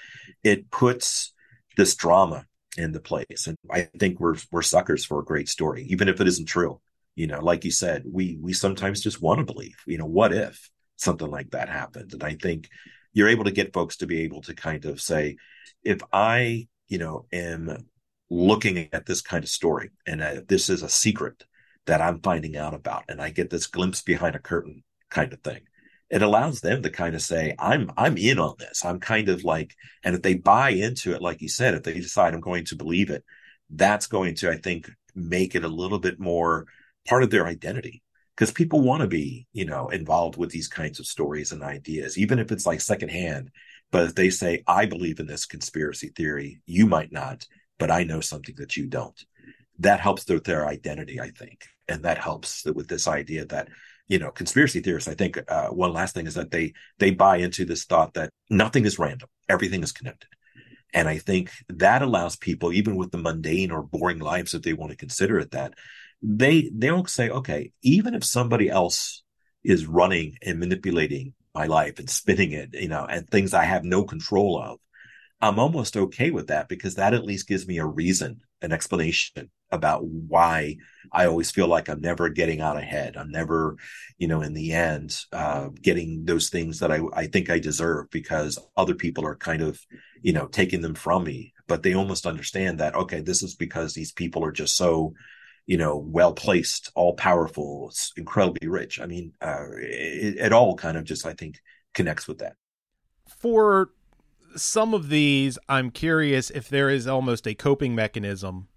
it 0.44 0.70
puts 0.70 1.34
this 1.76 1.96
drama 1.96 2.46
into 2.76 3.00
place. 3.00 3.48
And 3.48 3.56
I 3.70 3.88
think 3.98 4.20
we're 4.20 4.36
we're 4.50 4.62
suckers 4.62 5.04
for 5.04 5.18
a 5.18 5.24
great 5.24 5.48
story, 5.48 5.84
even 5.90 6.08
if 6.08 6.20
it 6.20 6.28
isn't 6.28 6.46
true. 6.46 6.80
You 7.16 7.26
know, 7.26 7.40
like 7.40 7.64
you 7.64 7.72
said, 7.72 8.04
we 8.10 8.38
we 8.40 8.52
sometimes 8.52 9.00
just 9.02 9.20
want 9.20 9.40
to 9.40 9.44
believe. 9.44 9.76
You 9.86 9.98
know, 9.98 10.06
what 10.06 10.32
if 10.32 10.70
something 10.96 11.28
like 11.28 11.50
that 11.50 11.68
happened? 11.68 12.12
And 12.12 12.22
I 12.22 12.34
think 12.34 12.68
you're 13.12 13.28
able 13.28 13.44
to 13.44 13.50
get 13.50 13.72
folks 13.72 13.98
to 13.98 14.06
be 14.06 14.22
able 14.22 14.42
to 14.42 14.54
kind 14.54 14.84
of 14.84 15.00
say, 15.00 15.36
if 15.82 16.00
I, 16.12 16.68
you 16.88 16.98
know, 16.98 17.26
am 17.32 17.86
looking 18.30 18.88
at 18.92 19.06
this 19.06 19.20
kind 19.20 19.44
of 19.44 19.50
story 19.50 19.90
and 20.06 20.22
uh, 20.22 20.40
this 20.48 20.70
is 20.70 20.82
a 20.82 20.88
secret 20.88 21.44
that 21.86 22.00
I'm 22.00 22.20
finding 22.20 22.56
out 22.56 22.74
about, 22.74 23.04
and 23.08 23.20
I 23.20 23.30
get 23.30 23.50
this 23.50 23.66
glimpse 23.66 24.02
behind 24.02 24.36
a 24.36 24.40
curtain 24.40 24.84
kind 25.10 25.32
of 25.32 25.40
thing. 25.40 25.62
It 26.10 26.22
allows 26.22 26.60
them 26.60 26.82
to 26.82 26.90
kind 26.90 27.14
of 27.14 27.22
say, 27.22 27.54
"I'm 27.58 27.90
I'm 27.96 28.16
in 28.18 28.38
on 28.38 28.54
this." 28.58 28.84
I'm 28.84 29.00
kind 29.00 29.28
of 29.28 29.44
like, 29.44 29.74
and 30.04 30.14
if 30.14 30.22
they 30.22 30.34
buy 30.34 30.70
into 30.70 31.14
it, 31.14 31.22
like 31.22 31.40
you 31.40 31.48
said, 31.48 31.74
if 31.74 31.82
they 31.82 31.94
decide 31.94 32.34
I'm 32.34 32.40
going 32.40 32.66
to 32.66 32.76
believe 32.76 33.10
it, 33.10 33.24
that's 33.70 34.06
going 34.06 34.34
to, 34.36 34.50
I 34.50 34.58
think, 34.58 34.90
make 35.14 35.54
it 35.54 35.64
a 35.64 35.68
little 35.68 35.98
bit 35.98 36.20
more 36.20 36.66
part 37.08 37.22
of 37.22 37.30
their 37.30 37.46
identity 37.46 38.02
because 38.36 38.52
people 38.52 38.80
want 38.80 39.02
to 39.02 39.08
be, 39.08 39.46
you 39.52 39.64
know, 39.64 39.88
involved 39.88 40.36
with 40.36 40.50
these 40.50 40.68
kinds 40.68 40.98
of 40.98 41.06
stories 41.06 41.52
and 41.52 41.62
ideas, 41.62 42.18
even 42.18 42.38
if 42.38 42.50
it's 42.50 42.66
like 42.66 42.80
secondhand. 42.80 43.50
But 43.90 44.04
if 44.04 44.14
they 44.14 44.30
say, 44.30 44.62
I 44.66 44.86
believe 44.86 45.20
in 45.20 45.26
this 45.26 45.44
conspiracy 45.46 46.08
theory, 46.16 46.62
you 46.66 46.86
might 46.86 47.12
not, 47.12 47.46
but 47.78 47.90
I 47.90 48.04
know 48.04 48.20
something 48.20 48.54
that 48.58 48.76
you 48.76 48.86
don't 48.86 49.22
that 49.78 50.00
helps 50.00 50.28
with 50.28 50.44
their 50.44 50.66
identity, 50.66 51.20
I 51.20 51.30
think, 51.30 51.66
and 51.88 52.04
that 52.04 52.18
helps 52.18 52.64
with 52.64 52.88
this 52.88 53.08
idea 53.08 53.44
that 53.46 53.68
you 54.08 54.18
know 54.18 54.30
conspiracy 54.30 54.80
theorists. 54.80 55.08
I 55.08 55.14
think 55.14 55.38
uh, 55.48 55.68
one 55.68 55.92
last 55.92 56.14
thing 56.14 56.26
is 56.26 56.34
that 56.34 56.50
they 56.50 56.74
they 56.98 57.10
buy 57.10 57.38
into 57.38 57.64
this 57.64 57.84
thought 57.84 58.14
that 58.14 58.30
nothing 58.50 58.84
is 58.84 58.98
random, 58.98 59.28
everything 59.48 59.82
is 59.82 59.92
connected, 59.92 60.28
And 60.94 61.08
I 61.08 61.18
think 61.18 61.50
that 61.68 62.02
allows 62.02 62.36
people, 62.36 62.72
even 62.72 62.96
with 62.96 63.12
the 63.12 63.18
mundane 63.18 63.70
or 63.70 63.82
boring 63.82 64.18
lives, 64.20 64.54
if 64.54 64.62
they 64.62 64.74
want 64.74 64.90
to 64.90 64.96
consider 64.96 65.38
it 65.38 65.52
that, 65.52 65.74
they 66.22 66.70
they'll 66.74 67.06
say, 67.06 67.28
okay, 67.30 67.72
even 67.82 68.14
if 68.14 68.24
somebody 68.24 68.70
else 68.70 69.22
is 69.64 69.86
running 69.86 70.36
and 70.42 70.58
manipulating 70.58 71.34
my 71.54 71.66
life 71.66 71.98
and 71.98 72.08
spinning 72.08 72.52
it, 72.52 72.70
you 72.74 72.88
know, 72.88 73.04
and 73.04 73.28
things 73.28 73.54
I 73.54 73.64
have 73.64 73.84
no 73.84 74.04
control 74.04 74.60
of, 74.60 74.78
I'm 75.40 75.58
almost 75.58 75.96
okay 75.96 76.30
with 76.30 76.48
that 76.48 76.68
because 76.68 76.94
that 76.94 77.14
at 77.14 77.24
least 77.24 77.48
gives 77.48 77.66
me 77.66 77.78
a 77.78 77.86
reason, 77.86 78.40
an 78.62 78.72
explanation 78.72 79.50
about 79.72 80.04
why 80.04 80.76
I 81.10 81.26
always 81.26 81.50
feel 81.50 81.66
like 81.66 81.88
I'm 81.88 82.00
never 82.00 82.28
getting 82.28 82.60
out 82.60 82.76
ahead. 82.76 83.16
I'm 83.16 83.30
never, 83.30 83.76
you 84.18 84.28
know, 84.28 84.42
in 84.42 84.52
the 84.52 84.72
end, 84.72 85.16
uh, 85.32 85.70
getting 85.80 86.24
those 86.26 86.50
things 86.50 86.78
that 86.78 86.92
I, 86.92 87.00
I 87.12 87.26
think 87.26 87.50
I 87.50 87.58
deserve 87.58 88.10
because 88.10 88.58
other 88.76 88.94
people 88.94 89.26
are 89.26 89.34
kind 89.34 89.62
of, 89.62 89.80
you 90.20 90.32
know, 90.32 90.46
taking 90.46 90.80
them 90.80 90.94
from 90.94 91.24
me. 91.24 91.54
But 91.66 91.82
they 91.82 91.94
almost 91.94 92.26
understand 92.26 92.78
that, 92.78 92.94
okay, 92.94 93.20
this 93.20 93.42
is 93.42 93.56
because 93.56 93.94
these 93.94 94.12
people 94.12 94.44
are 94.44 94.52
just 94.52 94.76
so, 94.76 95.14
you 95.66 95.76
know, 95.76 95.96
well 95.96 96.32
placed, 96.32 96.90
all 96.94 97.14
powerful, 97.14 97.92
incredibly 98.16 98.68
rich. 98.68 99.00
I 99.00 99.06
mean, 99.06 99.32
uh, 99.40 99.66
it, 99.76 100.36
it 100.38 100.52
all 100.52 100.74
kind 100.74 100.96
of 100.96 101.04
just, 101.04 101.24
I 101.24 101.34
think, 101.34 101.60
connects 101.94 102.26
with 102.26 102.38
that. 102.38 102.56
For 103.38 103.90
some 104.56 104.92
of 104.92 105.08
these, 105.08 105.58
I'm 105.68 105.90
curious 105.90 106.50
if 106.50 106.68
there 106.68 106.90
is 106.90 107.06
almost 107.06 107.46
a 107.46 107.54
coping 107.54 107.94
mechanism 107.94 108.68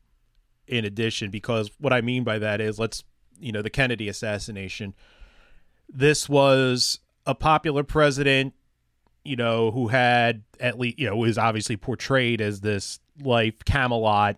in 0.68 0.86
addition, 0.86 1.32
because 1.32 1.70
what 1.80 1.94
I 1.94 2.02
mean 2.02 2.24
by 2.24 2.40
that 2.40 2.62
is, 2.62 2.80
let's, 2.80 3.04
you 3.40 3.52
know, 3.52 3.62
the 3.62 3.70
Kennedy 3.70 4.08
assassination. 4.08 4.94
This 5.90 6.30
was 6.30 7.00
a 7.26 7.36
popular 7.36 7.84
president, 7.84 8.54
you 9.24 9.36
know, 9.36 9.72
who 9.72 9.88
had 9.90 10.44
at 10.60 10.80
least, 10.80 11.00
you 11.00 11.08
know, 11.08 11.18
was 11.18 11.38
obviously 11.38 11.78
portrayed 11.78 12.42
as 12.42 12.62
this 12.62 13.00
life 13.22 13.66
Camelot, 13.66 14.38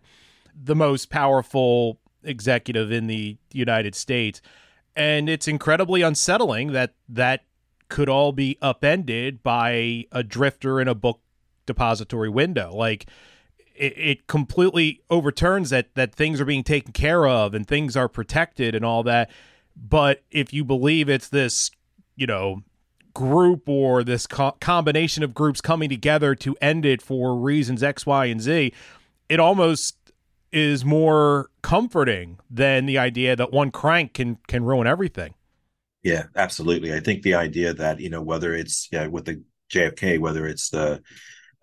the 0.55 0.75
most 0.75 1.09
powerful 1.09 1.99
executive 2.27 2.91
in 2.91 3.07
the 3.07 3.37
United 3.51 3.95
States. 3.95 4.41
And 4.95 5.29
it's 5.29 5.47
incredibly 5.47 6.01
unsettling 6.01 6.71
that 6.73 6.93
that 7.09 7.43
could 7.89 8.09
all 8.09 8.31
be 8.31 8.57
upended 8.61 9.41
by 9.43 10.05
a 10.11 10.23
drifter 10.23 10.81
in 10.81 10.87
a 10.87 10.95
book 10.95 11.21
depository 11.65 12.29
window. 12.29 12.73
Like 12.73 13.05
it, 13.75 13.93
it, 13.95 14.27
completely 14.27 15.01
overturns 15.09 15.69
that 15.69 15.93
that 15.95 16.15
things 16.15 16.41
are 16.41 16.45
being 16.45 16.63
taken 16.63 16.91
care 16.91 17.27
of 17.27 17.53
and 17.53 17.67
things 17.67 17.95
are 17.95 18.09
protected 18.09 18.73
and 18.73 18.83
all 18.83 19.03
that. 19.03 19.29
But 19.75 20.23
if 20.31 20.51
you 20.51 20.63
believe 20.63 21.07
it's 21.07 21.29
this, 21.29 21.69
you 22.15 22.25
know, 22.25 22.63
group 23.13 23.69
or 23.69 24.03
this 24.03 24.25
co- 24.25 24.55
combination 24.59 25.23
of 25.23 25.33
groups 25.33 25.61
coming 25.61 25.89
together 25.89 26.33
to 26.35 26.55
end 26.61 26.85
it 26.85 27.01
for 27.01 27.35
reasons 27.35 27.83
X, 27.83 28.05
Y, 28.05 28.25
and 28.25 28.41
Z, 28.41 28.73
it 29.29 29.39
almost 29.39 29.96
is 30.51 30.85
more 30.85 31.49
comforting 31.61 32.39
than 32.49 32.85
the 32.85 32.97
idea 32.97 33.35
that 33.35 33.51
one 33.51 33.71
crank 33.71 34.13
can 34.13 34.37
can 34.47 34.63
ruin 34.63 34.87
everything. 34.87 35.33
Yeah, 36.03 36.25
absolutely. 36.35 36.93
I 36.93 36.99
think 36.99 37.23
the 37.23 37.35
idea 37.35 37.73
that 37.73 37.99
you 37.99 38.09
know 38.09 38.21
whether 38.21 38.53
it's 38.53 38.87
yeah, 38.91 39.07
with 39.07 39.25
the 39.25 39.43
JFK, 39.71 40.19
whether 40.19 40.47
it's 40.47 40.69
the 40.69 41.01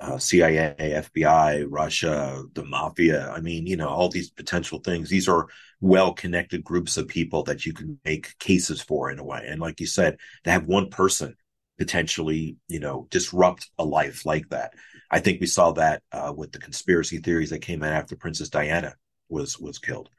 uh, 0.00 0.18
CIA, 0.18 0.74
FBI, 0.78 1.66
Russia, 1.68 2.42
the 2.52 2.64
mafia. 2.64 3.30
I 3.30 3.40
mean, 3.40 3.66
you 3.66 3.76
know, 3.76 3.88
all 3.88 4.08
these 4.08 4.30
potential 4.30 4.80
things. 4.80 5.08
These 5.08 5.28
are 5.28 5.48
well 5.80 6.12
connected 6.12 6.64
groups 6.64 6.96
of 6.96 7.08
people 7.08 7.42
that 7.44 7.64
you 7.64 7.72
can 7.72 7.98
make 8.04 8.36
cases 8.38 8.80
for 8.80 9.10
in 9.10 9.18
a 9.18 9.24
way. 9.24 9.46
And 9.48 9.60
like 9.60 9.80
you 9.80 9.86
said, 9.86 10.18
to 10.44 10.50
have 10.50 10.66
one 10.66 10.90
person 10.90 11.36
potentially, 11.78 12.56
you 12.68 12.80
know, 12.80 13.06
disrupt 13.10 13.70
a 13.78 13.84
life 13.84 14.26
like 14.26 14.48
that. 14.50 14.74
I 15.14 15.21
think 15.21 15.40
we 15.40 15.47
saw 15.47 15.73
that 15.73 16.02
uh, 16.12 16.33
with 16.37 16.52
the 16.52 16.59
conspiracy 16.59 17.18
theories 17.18 17.50
that 17.50 17.61
came 17.61 17.83
out 17.83 17.92
after 17.92 18.16
Princess 18.16 18.49
Diana 18.49 18.94
was 19.28 19.59
was 19.59 19.78
killed. 19.78 20.11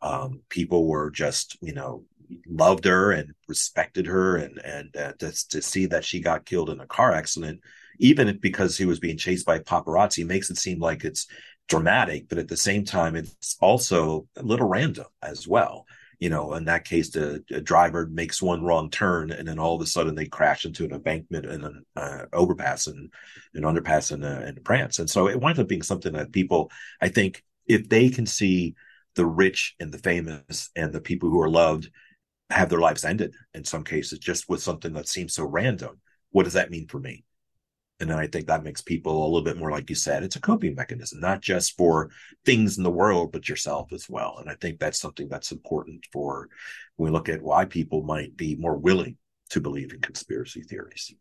Um, 0.00 0.42
people 0.48 0.86
were 0.86 1.10
just, 1.10 1.56
you 1.60 1.74
know, 1.74 2.04
loved 2.46 2.84
her 2.84 3.12
and 3.12 3.32
respected 3.48 4.06
her, 4.06 4.36
and 4.36 4.58
and 4.64 4.96
uh, 4.96 5.12
to, 5.18 5.48
to 5.48 5.60
see 5.60 5.86
that 5.86 6.04
she 6.04 6.20
got 6.20 6.46
killed 6.46 6.70
in 6.70 6.80
a 6.80 6.86
car 6.86 7.12
accident 7.12 7.60
even 7.98 8.38
because 8.38 8.76
he 8.76 8.84
was 8.84 8.98
being 8.98 9.16
chased 9.16 9.46
by 9.46 9.58
paparazzi 9.58 10.26
makes 10.26 10.50
it 10.50 10.58
seem 10.58 10.80
like 10.80 11.04
it's 11.04 11.26
dramatic, 11.68 12.28
but 12.28 12.38
at 12.38 12.48
the 12.48 12.56
same 12.56 12.84
time, 12.84 13.16
it's 13.16 13.56
also 13.60 14.26
a 14.36 14.42
little 14.42 14.68
random 14.68 15.06
as 15.22 15.46
well. 15.48 15.86
You 16.18 16.30
know, 16.30 16.54
in 16.54 16.64
that 16.66 16.84
case, 16.84 17.10
the 17.10 17.44
driver 17.62 18.06
makes 18.06 18.42
one 18.42 18.64
wrong 18.64 18.90
turn, 18.90 19.30
and 19.30 19.46
then 19.46 19.58
all 19.58 19.74
of 19.74 19.80
a 19.82 19.86
sudden 19.86 20.14
they 20.14 20.26
crash 20.26 20.64
into 20.64 20.84
an 20.84 20.92
embankment 20.92 21.46
and 21.46 21.64
an 21.64 21.84
uh, 21.96 22.26
overpass 22.32 22.86
and 22.86 23.12
an 23.54 23.62
underpass 23.62 24.12
in, 24.12 24.24
uh, 24.24 24.44
in 24.46 24.62
France. 24.64 24.98
And 24.98 25.08
so 25.08 25.28
it 25.28 25.40
winds 25.40 25.58
up 25.58 25.68
being 25.68 25.82
something 25.82 26.12
that 26.12 26.32
people, 26.32 26.70
I 27.00 27.08
think, 27.08 27.42
if 27.66 27.88
they 27.88 28.08
can 28.08 28.26
see 28.26 28.74
the 29.14 29.26
rich 29.26 29.74
and 29.80 29.92
the 29.92 29.98
famous 29.98 30.70
and 30.74 30.92
the 30.92 31.00
people 31.00 31.30
who 31.30 31.40
are 31.40 31.50
loved 31.50 31.90
have 32.50 32.68
their 32.68 32.80
lives 32.80 33.04
ended 33.04 33.34
in 33.54 33.64
some 33.64 33.84
cases 33.84 34.18
just 34.18 34.48
with 34.48 34.62
something 34.62 34.92
that 34.92 35.08
seems 35.08 35.34
so 35.34 35.44
random, 35.44 36.00
what 36.30 36.44
does 36.44 36.54
that 36.54 36.70
mean 36.70 36.86
for 36.86 36.98
me? 36.98 37.24
And 38.00 38.10
then 38.10 38.18
I 38.18 38.26
think 38.26 38.46
that 38.46 38.64
makes 38.64 38.82
people 38.82 39.22
a 39.22 39.26
little 39.26 39.42
bit 39.42 39.56
more, 39.56 39.70
like 39.70 39.88
you 39.88 39.94
said, 39.94 40.24
it's 40.24 40.36
a 40.36 40.40
coping 40.40 40.74
mechanism, 40.74 41.20
not 41.20 41.40
just 41.40 41.76
for 41.76 42.10
things 42.44 42.76
in 42.76 42.82
the 42.82 42.90
world, 42.90 43.30
but 43.30 43.48
yourself 43.48 43.92
as 43.92 44.10
well. 44.10 44.38
And 44.40 44.50
I 44.50 44.56
think 44.56 44.80
that's 44.80 44.98
something 44.98 45.28
that's 45.28 45.52
important 45.52 46.04
for 46.12 46.48
when 46.96 47.10
we 47.10 47.16
look 47.16 47.28
at 47.28 47.42
why 47.42 47.64
people 47.64 48.02
might 48.02 48.36
be 48.36 48.56
more 48.56 48.76
willing 48.76 49.16
to 49.50 49.60
believe 49.60 49.92
in 49.92 50.00
conspiracy 50.00 50.62
theories. 50.62 51.14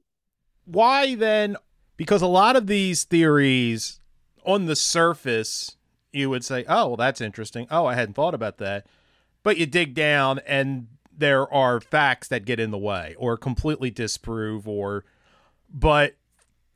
Why 0.65 1.13
then? 1.13 1.57
Because 1.95 2.23
a 2.23 2.27
lot 2.27 2.55
of 2.55 2.65
these 2.65 3.03
theories 3.03 3.99
on 4.43 4.65
the 4.65 4.75
surface, 4.75 5.77
you 6.11 6.29
would 6.31 6.43
say, 6.43 6.65
oh, 6.67 6.87
well, 6.87 6.97
that's 6.97 7.21
interesting. 7.21 7.67
Oh, 7.69 7.85
I 7.85 7.93
hadn't 7.93 8.15
thought 8.15 8.33
about 8.33 8.57
that. 8.57 8.87
But 9.43 9.57
you 9.57 9.67
dig 9.67 9.93
down 9.93 10.39
and 10.47 10.87
there 11.15 11.51
are 11.53 11.79
facts 11.79 12.29
that 12.29 12.45
get 12.45 12.59
in 12.59 12.71
the 12.71 12.77
way 12.79 13.13
or 13.19 13.37
completely 13.37 13.91
disprove 13.91 14.67
or, 14.67 15.05
but 15.71 16.15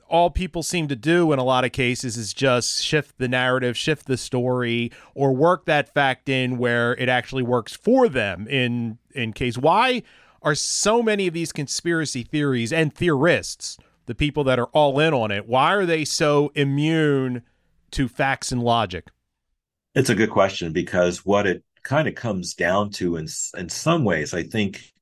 all 0.09 0.29
people 0.29 0.63
seem 0.63 0.87
to 0.87 0.95
do 0.95 1.31
in 1.31 1.39
a 1.39 1.43
lot 1.43 1.65
of 1.65 1.71
cases 1.71 2.17
is 2.17 2.33
just 2.33 2.83
shift 2.83 3.17
the 3.17 3.27
narrative, 3.27 3.77
shift 3.77 4.05
the 4.07 4.17
story, 4.17 4.91
or 5.13 5.33
work 5.33 5.65
that 5.65 5.93
fact 5.93 6.29
in 6.29 6.57
where 6.57 6.95
it 6.95 7.09
actually 7.09 7.43
works 7.43 7.75
for 7.75 8.09
them. 8.09 8.47
In 8.47 8.97
in 9.13 9.33
case, 9.33 9.57
why 9.57 10.03
are 10.41 10.55
so 10.55 11.01
many 11.01 11.27
of 11.27 11.33
these 11.33 11.51
conspiracy 11.51 12.23
theories 12.23 12.71
and 12.71 12.93
theorists, 12.93 13.77
the 14.05 14.15
people 14.15 14.43
that 14.45 14.59
are 14.59 14.67
all 14.67 14.99
in 14.99 15.13
on 15.13 15.31
it, 15.31 15.47
why 15.47 15.73
are 15.73 15.85
they 15.85 16.05
so 16.05 16.51
immune 16.55 17.41
to 17.91 18.07
facts 18.07 18.51
and 18.51 18.63
logic? 18.63 19.09
It's 19.95 20.09
a 20.09 20.15
good 20.15 20.29
question 20.29 20.73
because 20.73 21.25
what 21.25 21.47
it 21.47 21.63
kind 21.83 22.07
of 22.07 22.15
comes 22.15 22.53
down 22.53 22.91
to, 22.91 23.15
in 23.15 23.27
in 23.57 23.69
some 23.69 24.03
ways, 24.03 24.33
I 24.33 24.43
think 24.43 24.93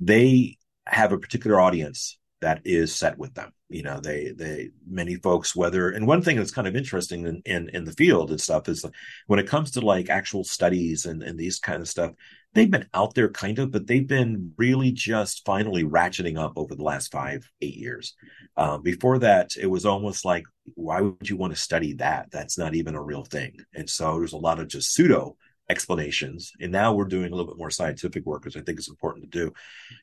they 0.00 0.56
have 0.86 1.12
a 1.12 1.18
particular 1.18 1.60
audience 1.60 2.16
that 2.40 2.60
is 2.64 2.94
set 2.94 3.18
with 3.18 3.34
them. 3.34 3.52
You 3.68 3.82
know, 3.82 4.00
they 4.00 4.32
they 4.36 4.70
many 4.86 5.16
folks 5.16 5.54
whether 5.54 5.90
and 5.90 6.06
one 6.06 6.22
thing 6.22 6.36
that's 6.36 6.50
kind 6.50 6.66
of 6.66 6.76
interesting 6.76 7.26
in 7.26 7.42
in, 7.44 7.68
in 7.70 7.84
the 7.84 7.92
field 7.92 8.30
and 8.30 8.40
stuff 8.40 8.68
is 8.68 8.84
when 9.26 9.38
it 9.38 9.48
comes 9.48 9.72
to 9.72 9.80
like 9.80 10.08
actual 10.08 10.44
studies 10.44 11.04
and 11.04 11.22
and 11.22 11.38
these 11.38 11.58
kind 11.58 11.82
of 11.82 11.88
stuff, 11.88 12.12
they've 12.54 12.70
been 12.70 12.88
out 12.94 13.14
there 13.14 13.28
kind 13.28 13.58
of, 13.58 13.70
but 13.70 13.86
they've 13.86 14.06
been 14.06 14.52
really 14.56 14.92
just 14.92 15.44
finally 15.44 15.84
ratcheting 15.84 16.38
up 16.38 16.52
over 16.56 16.74
the 16.74 16.82
last 16.82 17.12
five 17.12 17.48
eight 17.60 17.76
years. 17.76 18.14
Um, 18.56 18.82
before 18.82 19.18
that, 19.18 19.50
it 19.60 19.66
was 19.66 19.84
almost 19.84 20.24
like 20.24 20.44
why 20.74 21.00
would 21.00 21.28
you 21.28 21.36
want 21.36 21.54
to 21.54 21.60
study 21.60 21.94
that? 21.94 22.30
That's 22.30 22.58
not 22.58 22.74
even 22.74 22.94
a 22.94 23.02
real 23.02 23.24
thing. 23.24 23.56
And 23.74 23.88
so 23.88 24.18
there's 24.18 24.32
a 24.32 24.38
lot 24.38 24.60
of 24.60 24.68
just 24.68 24.94
pseudo 24.94 25.36
explanations. 25.68 26.52
And 26.60 26.72
now 26.72 26.94
we're 26.94 27.04
doing 27.04 27.32
a 27.32 27.36
little 27.36 27.50
bit 27.50 27.58
more 27.58 27.70
scientific 27.70 28.24
work, 28.24 28.44
which 28.44 28.56
I 28.56 28.60
think 28.60 28.78
is 28.78 28.88
important 28.88 29.30
to 29.30 29.38
do. 29.38 29.52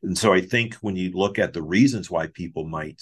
And 0.04 0.18
so 0.18 0.34
I 0.34 0.42
think 0.42 0.76
when 0.76 0.96
you 0.96 1.12
look 1.12 1.40
at 1.40 1.54
the 1.54 1.64
reasons 1.64 2.12
why 2.12 2.28
people 2.28 2.66
might 2.66 3.02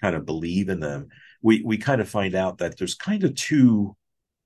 kind 0.00 0.16
of 0.16 0.26
believe 0.26 0.68
in 0.68 0.80
them, 0.80 1.08
we 1.42 1.62
we 1.64 1.78
kind 1.78 2.00
of 2.00 2.08
find 2.08 2.34
out 2.34 2.58
that 2.58 2.78
there's 2.78 2.94
kind 2.94 3.24
of 3.24 3.34
two 3.34 3.96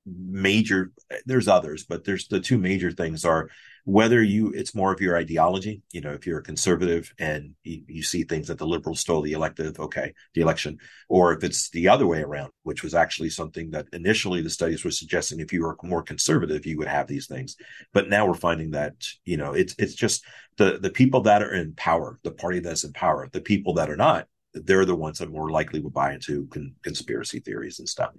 major 0.06 0.92
there's 1.25 1.49
others 1.49 1.84
but 1.84 2.04
there's 2.04 2.28
the 2.28 2.40
two 2.40 2.58
major 2.58 2.90
things 2.90 3.25
are 3.25 3.49
whether 3.84 4.23
you 4.23 4.50
it's 4.50 4.75
more 4.75 4.92
of 4.92 5.00
your 5.00 5.16
ideology 5.16 5.82
you 5.92 6.00
know 6.00 6.12
if 6.12 6.26
you're 6.26 6.40
a 6.40 6.42
conservative 6.42 7.12
and 7.18 7.52
you, 7.62 7.82
you, 7.87 8.02
see 8.02 8.23
things 8.23 8.49
that 8.49 8.58
the 8.58 8.66
liberals 8.66 9.00
stole 9.00 9.23
the 9.23 9.32
elective 9.32 9.78
okay 9.80 10.12
the 10.34 10.42
election 10.42 10.76
or 11.08 11.32
if 11.32 11.42
it's 11.42 11.70
the 11.70 11.88
other 11.88 12.06
way 12.06 12.20
around 12.20 12.50
which 12.64 12.82
was 12.82 12.94
actually 12.94 13.30
something 13.30 13.70
that 13.70 13.87
initially 13.92 14.42
the 14.42 14.50
studies 14.50 14.84
were 14.84 14.90
suggesting 14.90 15.40
if 15.40 15.52
you 15.52 15.62
were 15.62 15.76
more 15.82 16.02
conservative 16.02 16.66
you 16.66 16.78
would 16.78 16.88
have 16.88 17.06
these 17.06 17.26
things. 17.26 17.56
But 17.92 18.08
now 18.08 18.26
we're 18.26 18.34
finding 18.34 18.73
that 18.73 18.94
you 19.25 19.37
know 19.37 19.52
it's 19.52 19.75
it's 19.78 19.94
just 19.94 20.25
the 20.56 20.78
the 20.78 20.90
people 20.90 21.23
that 21.23 21.42
are 21.42 21.54
in 21.54 21.75
power 21.75 22.18
the 22.23 22.30
party 22.30 22.61
that's 22.61 22.84
in 22.84 22.92
power 22.92 23.28
the 23.32 23.40
people 23.40 23.75
that 23.75 23.90
are 23.90 23.96
not 23.96 24.26
they're 24.54 24.84
the 24.84 24.94
ones 24.94 25.18
that 25.18 25.30
more 25.30 25.50
likely 25.50 25.80
would 25.80 25.92
buy 25.92 26.12
into 26.12 26.46
con- 26.46 26.75
conspiracy 26.82 27.40
theories 27.40 27.78
and 27.78 27.88
stuff 27.88 28.12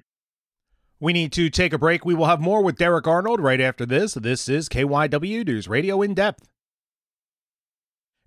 we 0.99 1.13
need 1.13 1.31
to 1.33 1.49
take 1.49 1.73
a 1.73 1.77
break. 1.77 2.05
We 2.05 2.13
will 2.13 2.25
have 2.25 2.39
more 2.39 2.63
with 2.63 2.77
Derek 2.77 3.07
Arnold 3.07 3.39
right 3.39 3.59
after 3.59 3.85
this. 3.85 4.13
This 4.13 4.47
is 4.47 4.69
KYW 4.69 5.45
News 5.45 5.67
Radio 5.67 6.01
in 6.01 6.13
depth. 6.13 6.47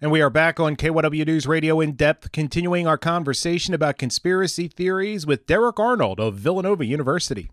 And 0.00 0.12
we 0.12 0.20
are 0.20 0.30
back 0.30 0.60
on 0.60 0.76
KYW 0.76 1.26
News 1.26 1.46
Radio 1.46 1.80
in 1.80 1.92
depth, 1.92 2.30
continuing 2.30 2.86
our 2.86 2.98
conversation 2.98 3.74
about 3.74 3.98
conspiracy 3.98 4.68
theories 4.68 5.26
with 5.26 5.46
Derek 5.46 5.80
Arnold 5.80 6.20
of 6.20 6.36
Villanova 6.36 6.84
University. 6.84 7.50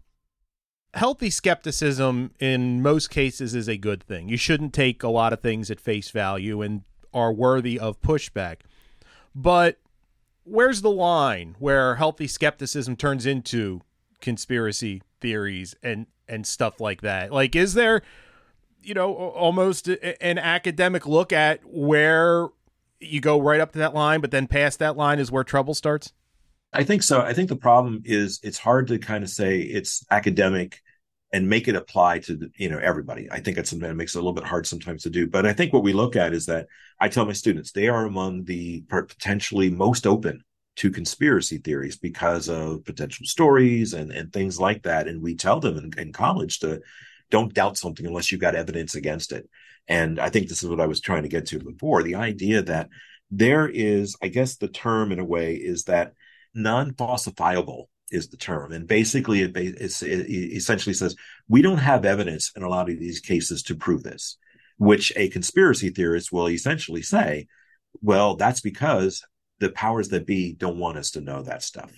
Healthy 0.94 1.30
skepticism 1.32 2.32
in 2.40 2.82
most 2.82 3.10
cases 3.10 3.56
is 3.56 3.68
a 3.68 3.78
good 3.78 4.04
thing. 4.04 4.30
You 4.30 4.38
shouldn't 4.38 4.74
take 4.74 5.02
a 5.02 5.10
lot 5.10 5.34
of 5.34 5.42
things 5.42 5.72
at 5.72 5.80
face 5.80 6.12
value 6.12 6.62
and 6.62 6.84
are 7.14 7.34
worthy 7.34 7.80
of 7.80 8.02
pushback. 8.02 8.58
But 9.34 9.80
where's 10.44 10.82
the 10.82 10.92
line 10.92 11.56
where 11.58 11.96
healthy 11.96 12.28
skepticism 12.28 12.96
turns 12.96 13.26
into 13.26 13.82
conspiracy 14.26 15.02
theories 15.22 15.76
and 15.82 16.08
and 16.28 16.46
stuff 16.46 16.82
like 16.82 17.02
that? 17.02 17.32
Like 17.32 17.56
is 17.56 17.76
there 17.76 18.02
you 18.86 18.94
know, 18.94 19.14
almost 19.14 19.88
an 19.88 20.38
academic 20.38 21.08
look 21.08 21.34
at 21.34 21.60
where 21.66 22.50
you 23.00 23.20
go 23.20 23.42
right 23.42 23.60
up 23.60 23.72
to 23.74 23.80
that 23.80 23.94
line, 23.94 24.22
but 24.22 24.32
then 24.32 24.48
past 24.48 24.80
that 24.80 24.96
line 24.96 25.20
is 25.20 25.32
where 25.32 25.44
trouble 25.44 25.74
starts? 25.74 26.14
I 26.72 26.84
think 26.84 27.04
so. 27.04 27.22
I 27.22 27.34
think 27.34 27.50
the 27.50 27.56
problem 27.56 28.02
is 28.06 28.40
it's 28.44 28.60
hard 28.60 28.88
to 28.88 29.00
kind 29.00 29.24
of 29.24 29.30
say 29.30 29.60
it's 29.60 30.06
academic 30.12 30.82
and 31.34 31.50
make 31.50 31.68
it 31.68 31.76
apply 31.76 32.20
to 32.20 32.50
you 32.58 32.70
know 32.70 32.78
everybody. 32.78 33.28
I 33.32 33.40
think 33.40 33.58
it's 33.58 33.70
something 33.70 33.88
that 33.88 33.96
makes 33.96 34.16
it 34.16 34.20
a 34.20 34.22
little 34.22 34.34
bit 34.34 34.44
hard 34.44 34.68
sometimes 34.68 35.04
to 35.04 35.10
do. 35.10 35.28
But 35.28 35.46
I 35.46 35.54
think 35.54 35.74
what 35.74 35.84
we 35.84 35.94
look 35.94 36.16
at 36.16 36.34
is 36.34 36.46
that 36.46 36.68
I 37.00 37.10
tell 37.10 37.26
my 37.26 37.34
students 37.34 37.72
they 37.72 37.88
are 37.88 38.06
among 38.06 38.44
the 38.44 38.84
potentially 38.90 39.70
most 39.70 40.06
open 40.06 40.44
to 40.78 40.92
conspiracy 40.92 41.58
theories 41.58 41.98
because 41.98 42.50
of 42.50 42.84
potential 42.86 43.26
stories 43.26 43.94
and 43.94 44.12
and 44.12 44.32
things 44.32 44.60
like 44.60 44.84
that. 44.84 45.08
And 45.08 45.22
we 45.22 45.36
tell 45.36 45.60
them 45.60 45.78
in, 45.78 46.00
in 46.00 46.14
college 46.14 46.60
to 46.60 46.82
don't 47.32 47.54
doubt 47.54 47.78
something 47.78 48.06
unless 48.06 48.32
you've 48.32 48.42
got 48.42 48.56
evidence 48.56 48.96
against 48.96 49.32
it. 49.32 49.50
And 49.88 50.20
I 50.20 50.30
think 50.30 50.48
this 50.48 50.64
is 50.64 50.70
what 50.70 50.82
I 50.82 50.88
was 50.88 51.02
trying 51.02 51.24
to 51.24 51.30
get 51.30 51.48
to 51.48 51.60
before 51.60 52.04
the 52.04 52.16
idea 52.16 52.62
that 52.64 52.90
there 53.32 53.68
is, 53.68 54.16
I 54.22 54.28
guess 54.28 54.56
the 54.56 54.68
term 54.68 55.12
in 55.12 55.20
a 55.20 55.26
way 55.26 55.56
is 55.56 55.86
that 55.86 56.14
non 56.54 56.92
falsifiable 56.94 57.86
is 58.12 58.30
the 58.30 58.38
term. 58.38 58.72
And 58.72 58.88
basically, 58.88 59.42
it, 59.42 59.56
it 59.56 59.92
essentially 60.02 60.94
says 60.94 61.16
we 61.48 61.62
don't 61.62 61.78
have 61.78 62.06
evidence 62.06 62.52
in 62.56 62.64
a 62.64 62.70
lot 62.70 62.90
of 62.90 63.00
these 63.00 63.20
cases 63.20 63.64
to 63.64 63.76
prove 63.76 64.04
this, 64.04 64.38
which 64.78 65.12
a 65.16 65.30
conspiracy 65.30 65.90
theorist 65.90 66.32
will 66.32 66.50
essentially 66.50 67.02
say, 67.02 67.48
well, 68.02 68.36
that's 68.36 68.62
because 68.62 69.24
the 69.60 69.70
powers 69.70 70.10
that 70.10 70.26
be 70.26 70.54
don't 70.54 70.80
want 70.80 70.98
us 70.98 71.12
to 71.12 71.22
know 71.22 71.42
that 71.44 71.64
stuff. 71.64 71.92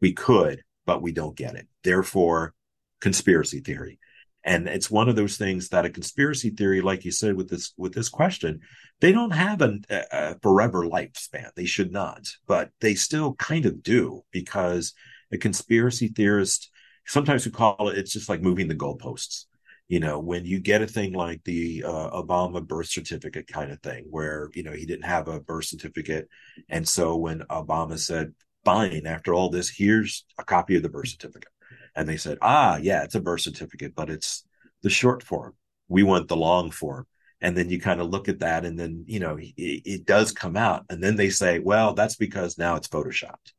We 0.00 0.12
could, 0.12 0.62
but 0.86 1.02
we 1.02 1.12
don't 1.12 1.36
get 1.36 1.54
it. 1.54 1.68
Therefore, 1.82 2.54
conspiracy 3.00 3.60
theory. 3.60 3.98
And 4.46 4.68
it's 4.68 4.90
one 4.90 5.08
of 5.08 5.16
those 5.16 5.38
things 5.38 5.70
that 5.70 5.86
a 5.86 5.90
conspiracy 5.90 6.50
theory, 6.50 6.82
like 6.82 7.04
you 7.04 7.12
said 7.12 7.34
with 7.34 7.48
this 7.48 7.72
with 7.78 7.94
this 7.94 8.10
question, 8.10 8.60
they 9.00 9.10
don't 9.10 9.30
have 9.30 9.62
a, 9.62 9.78
a 9.90 10.38
forever 10.40 10.84
lifespan. 10.84 11.48
They 11.56 11.64
should 11.64 11.92
not, 11.92 12.28
but 12.46 12.70
they 12.80 12.94
still 12.94 13.34
kind 13.34 13.64
of 13.64 13.82
do 13.82 14.22
because 14.32 14.92
a 15.32 15.38
conspiracy 15.38 16.08
theorist 16.08 16.70
sometimes 17.06 17.44
we 17.44 17.52
call 17.52 17.88
it 17.88 17.98
it's 17.98 18.12
just 18.12 18.28
like 18.28 18.40
moving 18.40 18.68
the 18.68 18.74
goalposts 18.74 19.44
you 19.88 20.00
know 20.00 20.18
when 20.18 20.44
you 20.44 20.60
get 20.60 20.82
a 20.82 20.86
thing 20.86 21.12
like 21.12 21.42
the 21.44 21.84
uh, 21.86 22.10
obama 22.10 22.66
birth 22.66 22.88
certificate 22.88 23.46
kind 23.46 23.70
of 23.70 23.80
thing 23.80 24.04
where 24.08 24.48
you 24.54 24.62
know 24.62 24.72
he 24.72 24.86
didn't 24.86 25.04
have 25.04 25.28
a 25.28 25.40
birth 25.40 25.66
certificate 25.66 26.28
and 26.68 26.88
so 26.88 27.16
when 27.16 27.40
obama 27.50 27.98
said 27.98 28.32
fine 28.64 29.06
after 29.06 29.34
all 29.34 29.50
this 29.50 29.68
here's 29.68 30.24
a 30.38 30.44
copy 30.44 30.76
of 30.76 30.82
the 30.82 30.88
birth 30.88 31.08
certificate 31.08 31.50
and 31.94 32.08
they 32.08 32.16
said, 32.16 32.38
ah, 32.42 32.76
yeah, 32.76 33.02
it's 33.02 33.14
a 33.14 33.20
birth 33.20 33.42
certificate, 33.42 33.94
but 33.94 34.10
it's 34.10 34.44
the 34.82 34.90
short 34.90 35.22
form. 35.22 35.54
We 35.88 36.02
want 36.02 36.28
the 36.28 36.36
long 36.36 36.70
form. 36.70 37.06
And 37.40 37.56
then 37.56 37.68
you 37.68 37.80
kind 37.80 38.00
of 38.00 38.08
look 38.08 38.28
at 38.28 38.38
that, 38.40 38.64
and 38.64 38.78
then, 38.78 39.04
you 39.06 39.20
know, 39.20 39.36
it, 39.38 39.52
it 39.56 40.06
does 40.06 40.32
come 40.32 40.56
out. 40.56 40.86
And 40.88 41.02
then 41.02 41.16
they 41.16 41.28
say, 41.28 41.58
well, 41.58 41.92
that's 41.92 42.16
because 42.16 42.56
now 42.56 42.76
it's 42.76 42.88
Photoshopped. 42.88 43.52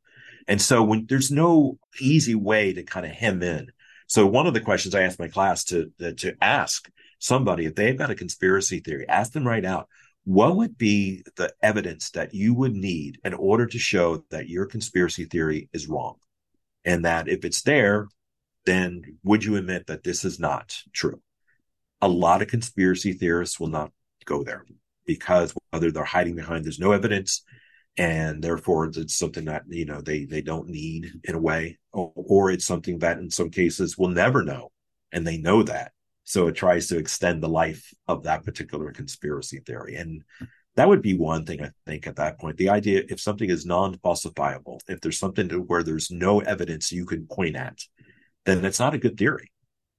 And 0.48 0.60
so 0.60 0.82
when 0.82 1.06
there's 1.06 1.30
no 1.30 1.78
easy 2.00 2.34
way 2.34 2.72
to 2.72 2.82
kind 2.82 3.06
of 3.06 3.12
hem 3.12 3.42
in. 3.42 3.68
So 4.06 4.26
one 4.26 4.46
of 4.46 4.54
the 4.54 4.60
questions 4.60 4.94
I 4.94 5.02
asked 5.02 5.18
my 5.18 5.28
class 5.28 5.64
to, 5.64 5.92
uh, 6.02 6.12
to 6.18 6.34
ask 6.40 6.88
somebody, 7.18 7.66
if 7.66 7.74
they've 7.74 7.96
got 7.96 8.10
a 8.10 8.14
conspiracy 8.14 8.80
theory, 8.80 9.08
ask 9.08 9.32
them 9.32 9.46
right 9.46 9.64
out, 9.64 9.88
what 10.24 10.56
would 10.56 10.76
be 10.76 11.22
the 11.36 11.52
evidence 11.62 12.10
that 12.10 12.34
you 12.34 12.54
would 12.54 12.74
need 12.74 13.18
in 13.24 13.34
order 13.34 13.66
to 13.66 13.78
show 13.78 14.24
that 14.30 14.48
your 14.48 14.66
conspiracy 14.66 15.24
theory 15.24 15.68
is 15.72 15.86
wrong? 15.86 16.16
And 16.84 17.04
that 17.04 17.28
if 17.28 17.44
it's 17.44 17.62
there, 17.62 18.08
then 18.64 19.18
would 19.22 19.44
you 19.44 19.56
admit 19.56 19.86
that 19.86 20.02
this 20.02 20.24
is 20.24 20.38
not 20.38 20.76
true? 20.92 21.20
A 22.00 22.08
lot 22.08 22.42
of 22.42 22.48
conspiracy 22.48 23.12
theorists 23.12 23.58
will 23.58 23.68
not 23.68 23.92
go 24.24 24.42
there 24.42 24.64
because 25.06 25.54
whether 25.70 25.90
they're 25.90 26.04
hiding 26.04 26.34
behind 26.34 26.64
there's 26.64 26.80
no 26.80 26.92
evidence 26.92 27.42
and 27.96 28.42
therefore 28.42 28.86
it's 28.86 29.16
something 29.16 29.46
that 29.46 29.64
you 29.68 29.84
know 29.84 30.00
they 30.00 30.24
they 30.24 30.42
don't 30.42 30.68
need 30.68 31.12
in 31.24 31.34
a 31.34 31.40
way 31.40 31.78
or, 31.92 32.12
or 32.14 32.50
it's 32.50 32.66
something 32.66 32.98
that 32.98 33.18
in 33.18 33.30
some 33.30 33.50
cases 33.50 33.96
will 33.96 34.08
never 34.08 34.42
know 34.42 34.70
and 35.12 35.26
they 35.26 35.38
know 35.38 35.62
that. 35.62 35.92
So 36.24 36.48
it 36.48 36.54
tries 36.54 36.88
to 36.88 36.98
extend 36.98 37.42
the 37.42 37.48
life 37.48 37.94
of 38.08 38.24
that 38.24 38.44
particular 38.44 38.90
conspiracy 38.92 39.60
theory. 39.64 39.94
And 39.94 40.24
that 40.74 40.88
would 40.88 41.00
be 41.00 41.16
one 41.16 41.46
thing 41.46 41.62
i 41.62 41.70
think 41.86 42.06
at 42.06 42.16
that 42.16 42.38
point. 42.38 42.56
The 42.56 42.68
idea 42.68 43.02
if 43.08 43.20
something 43.20 43.48
is 43.48 43.64
non-falsifiable 43.64 44.80
if 44.88 45.00
there's 45.00 45.18
something 45.18 45.48
to, 45.48 45.60
where 45.60 45.82
there's 45.82 46.10
no 46.10 46.40
evidence 46.40 46.92
you 46.92 47.06
can 47.06 47.26
point 47.26 47.56
at 47.56 47.78
then 48.44 48.64
it's 48.64 48.80
not 48.80 48.94
a 48.94 48.98
good 48.98 49.18
theory 49.18 49.50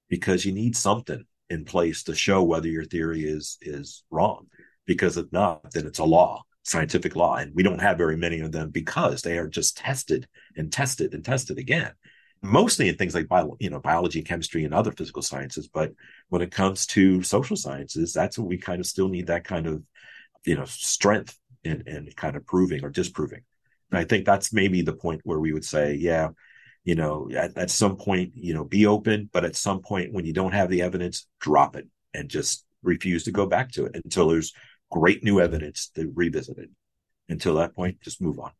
because 0.09 0.45
you 0.45 0.53
need 0.53 0.75
something 0.75 1.23
in 1.49 1.65
place 1.65 2.03
to 2.03 2.15
show 2.15 2.43
whether 2.43 2.67
your 2.67 2.85
theory 2.85 3.23
is 3.23 3.57
is 3.61 4.03
wrong. 4.09 4.47
Because 4.85 5.17
if 5.17 5.31
not, 5.31 5.71
then 5.71 5.85
it's 5.85 5.99
a 5.99 6.05
law, 6.05 6.43
scientific 6.67 7.15
law, 7.15 7.37
and 7.37 7.55
we 7.55 7.63
don't 7.63 7.81
have 7.81 7.97
very 7.97 8.17
many 8.17 8.41
of 8.41 8.51
them 8.51 8.69
because 8.69 9.21
they 9.21 9.37
are 9.37 9.47
just 9.47 9.77
tested 9.77 10.27
and 10.55 10.71
tested 10.71 11.13
and 11.13 11.23
tested 11.23 11.57
again. 11.57 11.91
Mostly 12.43 12.89
in 12.89 12.95
things 12.95 13.15
like 13.15 13.27
bio, 13.27 13.55
you 13.59 13.69
know 13.69 13.79
biology, 13.79 14.21
chemistry, 14.21 14.65
and 14.65 14.73
other 14.73 14.91
physical 14.91 15.21
sciences. 15.21 15.67
But 15.67 15.93
when 16.29 16.41
it 16.41 16.51
comes 16.51 16.85
to 16.87 17.23
social 17.23 17.55
sciences, 17.55 18.13
that's 18.13 18.37
what 18.37 18.47
we 18.47 18.57
kind 18.57 18.79
of 18.79 18.85
still 18.85 19.07
need 19.07 19.27
that 19.27 19.43
kind 19.43 19.65
of 19.65 19.81
you 20.45 20.55
know 20.55 20.65
strength 20.65 21.37
in, 21.63 21.83
in 21.87 22.11
kind 22.15 22.35
of 22.35 22.45
proving 22.45 22.83
or 22.83 22.89
disproving. 22.89 23.41
And 23.89 23.97
I 23.97 24.03
think 24.03 24.25
that's 24.25 24.53
maybe 24.53 24.81
the 24.81 24.93
point 24.93 25.21
where 25.23 25.39
we 25.39 25.53
would 25.53 25.65
say, 25.65 25.95
yeah, 25.95 26.29
you 26.83 26.95
know, 26.95 27.29
at, 27.35 27.57
at 27.57 27.71
some 27.71 27.95
point, 27.95 28.33
you 28.35 28.53
know, 28.53 28.65
be 28.65 28.85
open, 28.85 29.29
but 29.31 29.45
at 29.45 29.55
some 29.55 29.81
point 29.81 30.13
when 30.13 30.25
you 30.25 30.33
don't 30.33 30.53
have 30.53 30.69
the 30.69 30.81
evidence, 30.81 31.27
drop 31.39 31.75
it 31.75 31.87
and 32.13 32.29
just 32.29 32.65
refuse 32.83 33.23
to 33.23 33.31
go 33.31 33.45
back 33.45 33.71
to 33.71 33.85
it 33.85 33.95
until 34.03 34.27
there's 34.27 34.53
great 34.91 35.23
new 35.23 35.39
evidence 35.39 35.91
to 35.95 36.11
revisit 36.15 36.57
it. 36.57 36.69
Until 37.29 37.55
that 37.55 37.75
point, 37.75 37.99
just 38.01 38.21
move 38.21 38.39
on. 38.39 38.51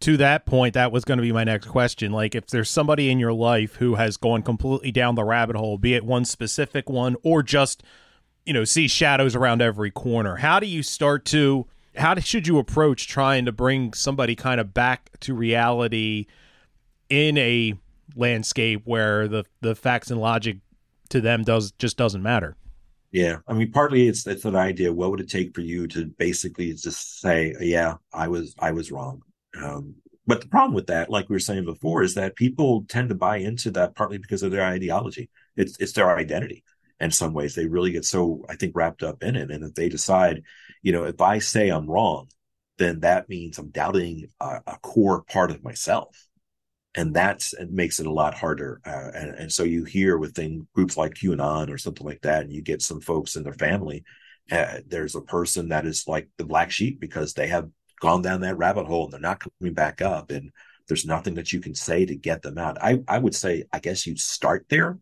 To 0.00 0.16
that 0.18 0.44
point, 0.44 0.74
that 0.74 0.92
was 0.92 1.04
going 1.04 1.18
to 1.18 1.22
be 1.22 1.32
my 1.32 1.44
next 1.44 1.68
question. 1.68 2.12
Like, 2.12 2.34
if 2.34 2.48
there's 2.48 2.68
somebody 2.68 3.10
in 3.10 3.18
your 3.18 3.32
life 3.32 3.76
who 3.76 3.94
has 3.94 4.16
gone 4.16 4.42
completely 4.42 4.92
down 4.92 5.14
the 5.14 5.24
rabbit 5.24 5.56
hole, 5.56 5.78
be 5.78 5.94
it 5.94 6.04
one 6.04 6.24
specific 6.24 6.90
one 6.90 7.16
or 7.22 7.42
just, 7.42 7.82
you 8.44 8.52
know, 8.52 8.64
see 8.64 8.88
shadows 8.88 9.34
around 9.34 9.62
every 9.62 9.90
corner, 9.90 10.36
how 10.36 10.60
do 10.60 10.66
you 10.66 10.82
start 10.82 11.24
to, 11.26 11.66
how 11.96 12.14
should 12.16 12.46
you 12.46 12.58
approach 12.58 13.08
trying 13.08 13.46
to 13.46 13.52
bring 13.52 13.94
somebody 13.94 14.34
kind 14.34 14.60
of 14.60 14.74
back 14.74 15.18
to 15.20 15.34
reality? 15.34 16.26
in 17.08 17.38
a 17.38 17.74
landscape 18.16 18.82
where 18.84 19.28
the 19.28 19.44
the 19.60 19.74
facts 19.74 20.10
and 20.10 20.20
logic 20.20 20.58
to 21.08 21.20
them 21.20 21.42
does 21.42 21.72
just 21.72 21.96
doesn't 21.96 22.22
matter. 22.22 22.56
Yeah, 23.14 23.38
I 23.46 23.52
mean, 23.52 23.70
partly 23.70 24.08
it's 24.08 24.26
it's 24.26 24.44
an 24.44 24.56
idea. 24.56 24.92
What 24.92 25.10
would 25.12 25.20
it 25.20 25.30
take 25.30 25.54
for 25.54 25.60
you 25.60 25.86
to 25.88 26.06
basically 26.06 26.72
just 26.72 27.20
say, 27.20 27.54
"Yeah, 27.60 27.96
I 28.12 28.26
was 28.26 28.56
I 28.58 28.72
was 28.72 28.90
wrong." 28.90 29.22
Um, 29.62 29.94
but 30.26 30.40
the 30.40 30.48
problem 30.48 30.74
with 30.74 30.88
that, 30.88 31.10
like 31.10 31.28
we 31.28 31.34
were 31.36 31.38
saying 31.40 31.64
before, 31.64 32.02
is 32.02 32.14
that 32.14 32.34
people 32.34 32.84
tend 32.88 33.10
to 33.10 33.14
buy 33.14 33.36
into 33.36 33.70
that 33.72 33.94
partly 33.94 34.18
because 34.18 34.42
of 34.42 34.50
their 34.50 34.64
ideology. 34.64 35.30
It's 35.56 35.78
it's 35.78 35.92
their 35.92 36.16
identity. 36.18 36.64
In 36.98 37.12
some 37.12 37.34
ways, 37.34 37.54
they 37.54 37.66
really 37.66 37.92
get 37.92 38.04
so 38.04 38.44
I 38.48 38.56
think 38.56 38.72
wrapped 38.74 39.04
up 39.04 39.22
in 39.22 39.36
it. 39.36 39.48
And 39.50 39.62
if 39.62 39.74
they 39.74 39.88
decide, 39.88 40.42
you 40.82 40.90
know, 40.92 41.04
if 41.04 41.20
I 41.20 41.38
say 41.38 41.68
I'm 41.68 41.88
wrong, 41.88 42.28
then 42.78 42.98
that 43.00 43.28
means 43.28 43.58
I'm 43.58 43.70
doubting 43.70 44.26
a, 44.40 44.60
a 44.66 44.78
core 44.82 45.22
part 45.22 45.52
of 45.52 45.62
myself 45.62 46.26
and 46.94 47.14
that's 47.14 47.52
it 47.54 47.70
makes 47.70 47.98
it 47.98 48.06
a 48.06 48.12
lot 48.12 48.34
harder. 48.34 48.80
Uh, 48.84 49.10
and, 49.14 49.30
and, 49.34 49.52
so 49.52 49.64
you 49.64 49.84
hear 49.84 50.16
within 50.16 50.66
groups 50.74 50.96
like 50.96 51.14
QAnon 51.14 51.70
or 51.70 51.78
something 51.78 52.06
like 52.06 52.20
that, 52.22 52.42
and 52.44 52.52
you 52.52 52.62
get 52.62 52.82
some 52.82 53.00
folks 53.00 53.36
in 53.36 53.42
their 53.42 53.54
family. 53.54 54.04
Uh, 54.50 54.78
there's 54.86 55.14
a 55.14 55.22
person 55.22 55.70
that 55.70 55.86
is 55.86 56.06
like 56.06 56.28
the 56.36 56.44
black 56.44 56.70
sheep 56.70 57.00
because 57.00 57.34
they 57.34 57.46
have 57.48 57.68
gone 58.00 58.22
down 58.22 58.42
that 58.42 58.58
rabbit 58.58 58.86
hole 58.86 59.04
and 59.04 59.12
they're 59.12 59.20
not 59.20 59.42
coming 59.60 59.74
back 59.74 60.02
up, 60.02 60.30
and 60.30 60.50
there's 60.86 61.06
nothing 61.06 61.34
that 61.34 61.52
you 61.52 61.60
can 61.60 61.74
say 61.74 62.06
to 62.06 62.14
get 62.14 62.42
them 62.42 62.58
out. 62.58 62.78
I 62.80 63.02
I 63.08 63.18
would 63.18 63.34
say 63.34 63.64
I 63.72 63.80
guess 63.80 64.06
you'd 64.06 64.20
start 64.20 64.66
there, 64.68 64.98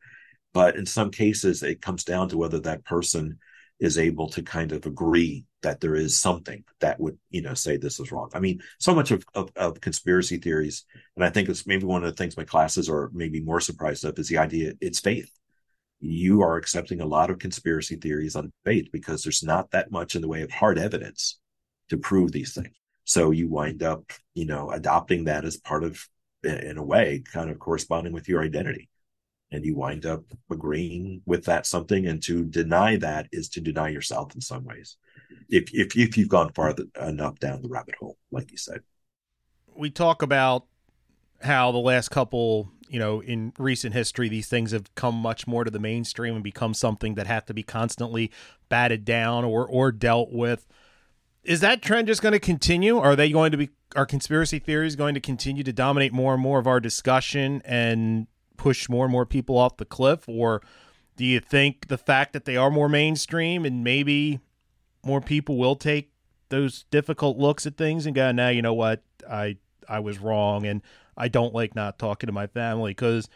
but 0.54 0.76
in 0.76 0.86
some 0.86 1.10
cases 1.10 1.62
it 1.62 1.82
comes 1.82 2.04
down 2.04 2.28
to 2.30 2.38
whether 2.38 2.60
that 2.60 2.84
person 2.84 3.38
is 3.82 3.98
able 3.98 4.28
to 4.28 4.44
kind 4.44 4.70
of 4.70 4.86
agree 4.86 5.44
that 5.62 5.80
there 5.80 5.96
is 5.96 6.16
something 6.16 6.62
that 6.78 7.00
would, 7.00 7.18
you 7.30 7.42
know, 7.42 7.52
say 7.52 7.76
this 7.76 7.98
is 7.98 8.12
wrong. 8.12 8.30
I 8.32 8.38
mean, 8.38 8.62
so 8.78 8.94
much 8.94 9.10
of, 9.10 9.24
of, 9.34 9.50
of, 9.56 9.80
conspiracy 9.80 10.36
theories, 10.36 10.84
and 11.16 11.24
I 11.24 11.30
think 11.30 11.48
it's 11.48 11.66
maybe 11.66 11.84
one 11.84 12.04
of 12.04 12.08
the 12.08 12.16
things 12.16 12.36
my 12.36 12.44
classes 12.44 12.88
are 12.88 13.10
maybe 13.12 13.40
more 13.40 13.60
surprised 13.60 14.04
of 14.04 14.16
is 14.20 14.28
the 14.28 14.38
idea 14.38 14.74
it's 14.80 15.00
faith. 15.00 15.32
You 15.98 16.42
are 16.42 16.56
accepting 16.56 17.00
a 17.00 17.06
lot 17.06 17.28
of 17.28 17.40
conspiracy 17.40 17.96
theories 17.96 18.36
on 18.36 18.52
faith 18.64 18.86
because 18.92 19.24
there's 19.24 19.42
not 19.42 19.72
that 19.72 19.90
much 19.90 20.14
in 20.14 20.22
the 20.22 20.28
way 20.28 20.42
of 20.42 20.52
hard 20.52 20.78
evidence 20.78 21.40
to 21.88 21.96
prove 21.96 22.30
these 22.30 22.54
things. 22.54 22.76
So 23.02 23.32
you 23.32 23.48
wind 23.48 23.82
up, 23.82 24.12
you 24.34 24.46
know, 24.46 24.70
adopting 24.70 25.24
that 25.24 25.44
as 25.44 25.56
part 25.56 25.82
of, 25.82 26.00
in 26.44 26.78
a 26.78 26.84
way, 26.84 27.24
kind 27.32 27.50
of 27.50 27.58
corresponding 27.58 28.12
with 28.12 28.28
your 28.28 28.44
identity. 28.44 28.88
And 29.52 29.64
you 29.64 29.76
wind 29.76 30.06
up 30.06 30.24
agreeing 30.50 31.22
with 31.26 31.44
that 31.44 31.66
something. 31.66 32.06
And 32.06 32.22
to 32.24 32.44
deny 32.44 32.96
that 32.96 33.28
is 33.30 33.48
to 33.50 33.60
deny 33.60 33.90
yourself 33.90 34.34
in 34.34 34.40
some 34.40 34.64
ways. 34.64 34.96
If, 35.48 35.72
if, 35.72 35.96
if 35.96 36.16
you've 36.16 36.28
gone 36.28 36.52
far 36.52 36.74
enough 37.00 37.38
down 37.38 37.62
the 37.62 37.68
rabbit 37.68 37.96
hole, 38.00 38.16
like 38.30 38.50
you 38.50 38.56
said. 38.56 38.80
We 39.76 39.90
talk 39.90 40.22
about 40.22 40.66
how 41.42 41.72
the 41.72 41.78
last 41.78 42.10
couple, 42.10 42.70
you 42.88 42.98
know, 42.98 43.20
in 43.20 43.52
recent 43.58 43.94
history, 43.94 44.28
these 44.28 44.48
things 44.48 44.72
have 44.72 44.94
come 44.94 45.14
much 45.14 45.46
more 45.46 45.64
to 45.64 45.70
the 45.70 45.78
mainstream 45.78 46.34
and 46.34 46.44
become 46.44 46.74
something 46.74 47.14
that 47.14 47.26
have 47.26 47.46
to 47.46 47.54
be 47.54 47.62
constantly 47.62 48.30
batted 48.68 49.04
down 49.04 49.44
or 49.44 49.66
or 49.66 49.92
dealt 49.92 50.32
with. 50.32 50.66
Is 51.44 51.60
that 51.60 51.82
trend 51.82 52.06
just 52.06 52.22
going 52.22 52.32
to 52.32 52.38
continue? 52.38 52.98
Are 52.98 53.16
they 53.16 53.30
going 53.30 53.50
to 53.50 53.58
be 53.58 53.70
are 53.96 54.06
conspiracy 54.06 54.58
theories 54.58 54.96
going 54.96 55.14
to 55.14 55.20
continue 55.20 55.62
to 55.62 55.72
dominate 55.72 56.12
more 56.12 56.34
and 56.34 56.42
more 56.42 56.58
of 56.58 56.66
our 56.66 56.80
discussion 56.80 57.60
and 57.64 58.26
push 58.56 58.88
more 58.88 59.04
and 59.04 59.12
more 59.12 59.26
people 59.26 59.56
off 59.56 59.76
the 59.76 59.84
cliff 59.84 60.28
or 60.28 60.62
do 61.16 61.24
you 61.24 61.40
think 61.40 61.88
the 61.88 61.98
fact 61.98 62.32
that 62.32 62.44
they 62.44 62.56
are 62.56 62.70
more 62.70 62.88
mainstream 62.88 63.64
and 63.64 63.84
maybe 63.84 64.40
more 65.04 65.20
people 65.20 65.56
will 65.56 65.76
take 65.76 66.10
those 66.48 66.84
difficult 66.90 67.38
looks 67.38 67.66
at 67.66 67.76
things 67.76 68.06
and 68.06 68.14
go, 68.14 68.32
now 68.32 68.48
you 68.48 68.62
know 68.62 68.74
what, 68.74 69.02
I 69.28 69.56
I 69.88 70.00
was 70.00 70.18
wrong 70.18 70.64
and 70.66 70.82
I 71.16 71.28
don't 71.28 71.54
like 71.54 71.74
not 71.74 71.98
talking 71.98 72.26
to 72.26 72.32
my 72.32 72.46
family 72.46 72.92
because 72.92 73.28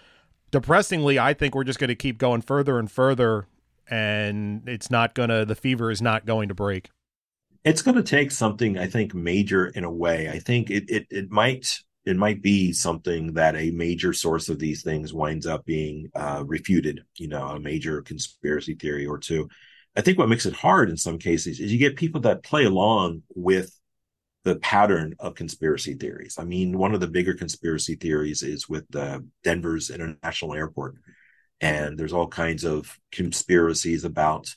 depressingly, 0.50 1.18
I 1.18 1.34
think 1.34 1.54
we're 1.54 1.64
just 1.64 1.78
going 1.78 1.88
to 1.88 1.94
keep 1.94 2.18
going 2.18 2.40
further 2.40 2.78
and 2.78 2.90
further, 2.90 3.46
and 3.88 4.68
it's 4.68 4.90
not 4.90 5.14
going 5.14 5.28
to, 5.28 5.44
the 5.44 5.54
fever 5.54 5.90
is 5.90 6.00
not 6.00 6.24
going 6.24 6.48
to 6.48 6.54
break. 6.54 6.90
It's 7.64 7.82
going 7.82 7.96
to 7.96 8.02
take 8.02 8.30
something, 8.30 8.78
I 8.78 8.86
think, 8.86 9.14
major 9.14 9.66
in 9.66 9.84
a 9.84 9.90
way. 9.90 10.28
I 10.28 10.38
think 10.38 10.70
it, 10.70 10.88
it, 10.88 11.06
it 11.10 11.30
might, 11.30 11.82
it 12.06 12.16
might 12.16 12.40
be 12.40 12.72
something 12.72 13.32
that 13.34 13.56
a 13.56 13.72
major 13.72 14.12
source 14.12 14.48
of 14.48 14.60
these 14.60 14.82
things 14.82 15.12
winds 15.12 15.44
up 15.44 15.64
being 15.64 16.08
uh, 16.14 16.44
refuted, 16.46 17.04
you 17.16 17.26
know, 17.26 17.48
a 17.48 17.60
major 17.60 18.00
conspiracy 18.00 18.76
theory 18.76 19.04
or 19.04 19.18
two. 19.18 19.48
I 19.96 20.02
think 20.02 20.16
what 20.16 20.28
makes 20.28 20.46
it 20.46 20.54
hard 20.54 20.88
in 20.88 20.96
some 20.96 21.18
cases 21.18 21.58
is 21.58 21.72
you 21.72 21.78
get 21.78 21.96
people 21.96 22.20
that 22.22 22.44
play 22.44 22.64
along 22.64 23.24
with 23.34 23.76
the 24.44 24.56
pattern 24.56 25.16
of 25.18 25.34
conspiracy 25.34 25.94
theories. 25.94 26.36
I 26.38 26.44
mean, 26.44 26.78
one 26.78 26.94
of 26.94 27.00
the 27.00 27.08
bigger 27.08 27.34
conspiracy 27.34 27.96
theories 27.96 28.44
is 28.44 28.68
with 28.68 28.84
uh, 28.94 29.18
Denver's 29.42 29.90
International 29.90 30.54
Airport. 30.54 30.94
And 31.60 31.98
there's 31.98 32.12
all 32.12 32.28
kinds 32.28 32.64
of 32.64 32.96
conspiracies 33.10 34.04
about 34.04 34.54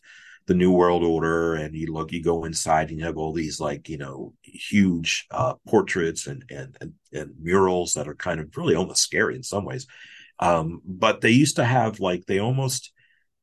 the 0.49 0.55
New 0.55 0.71
World 0.71 1.03
Order. 1.03 1.53
And 1.53 1.75
you 1.75 1.93
look, 1.93 2.11
you 2.11 2.23
go 2.23 2.43
inside 2.43 2.89
and 2.89 2.99
you 2.99 3.05
have 3.05 3.17
all 3.17 3.33
these 3.33 3.59
like, 3.59 3.87
you 3.87 3.99
know, 3.99 4.33
huge 4.41 5.27
uh, 5.29 5.53
portraits 5.67 6.27
and, 6.27 6.43
and, 6.49 6.75
and, 6.81 6.93
and 7.13 7.35
murals 7.39 7.93
that 7.93 8.07
are 8.07 8.15
kind 8.15 8.39
of 8.39 8.57
really 8.57 8.75
almost 8.75 9.03
scary 9.03 9.35
in 9.35 9.43
some 9.43 9.63
ways. 9.63 9.85
Um, 10.39 10.81
but 10.83 11.21
they 11.21 11.29
used 11.29 11.57
to 11.57 11.63
have 11.63 11.99
like, 11.99 12.25
they 12.25 12.39
almost, 12.39 12.91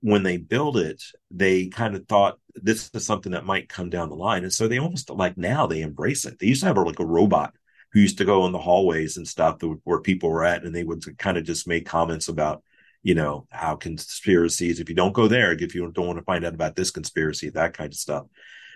when 0.00 0.24
they 0.24 0.36
build 0.36 0.76
it, 0.76 1.00
they 1.30 1.68
kind 1.68 1.94
of 1.94 2.06
thought 2.08 2.38
this 2.54 2.90
is 2.92 3.06
something 3.06 3.32
that 3.32 3.46
might 3.46 3.68
come 3.68 3.88
down 3.88 4.08
the 4.08 4.16
line. 4.16 4.42
And 4.42 4.52
so 4.52 4.66
they 4.66 4.78
almost 4.78 5.08
like 5.08 5.36
now 5.36 5.66
they 5.66 5.82
embrace 5.82 6.24
it. 6.24 6.38
They 6.38 6.48
used 6.48 6.62
to 6.62 6.66
have 6.66 6.76
like 6.76 6.98
a 6.98 7.06
robot 7.06 7.54
who 7.92 8.00
used 8.00 8.18
to 8.18 8.24
go 8.24 8.46
in 8.46 8.52
the 8.52 8.58
hallways 8.58 9.16
and 9.16 9.28
stuff 9.28 9.58
where 9.84 10.00
people 10.00 10.28
were 10.28 10.44
at, 10.44 10.64
and 10.64 10.74
they 10.74 10.84
would 10.84 11.02
kind 11.18 11.38
of 11.38 11.44
just 11.44 11.68
make 11.68 11.86
comments 11.86 12.28
about, 12.28 12.64
you 13.06 13.14
know, 13.14 13.46
how 13.50 13.76
conspiracies, 13.76 14.80
if 14.80 14.88
you 14.88 14.96
don't 14.96 15.12
go 15.12 15.28
there, 15.28 15.52
if 15.52 15.76
you 15.76 15.92
don't 15.92 16.06
want 16.08 16.18
to 16.18 16.24
find 16.24 16.44
out 16.44 16.54
about 16.54 16.74
this 16.74 16.90
conspiracy, 16.90 17.50
that 17.50 17.72
kind 17.72 17.92
of 17.92 17.96
stuff. 17.96 18.26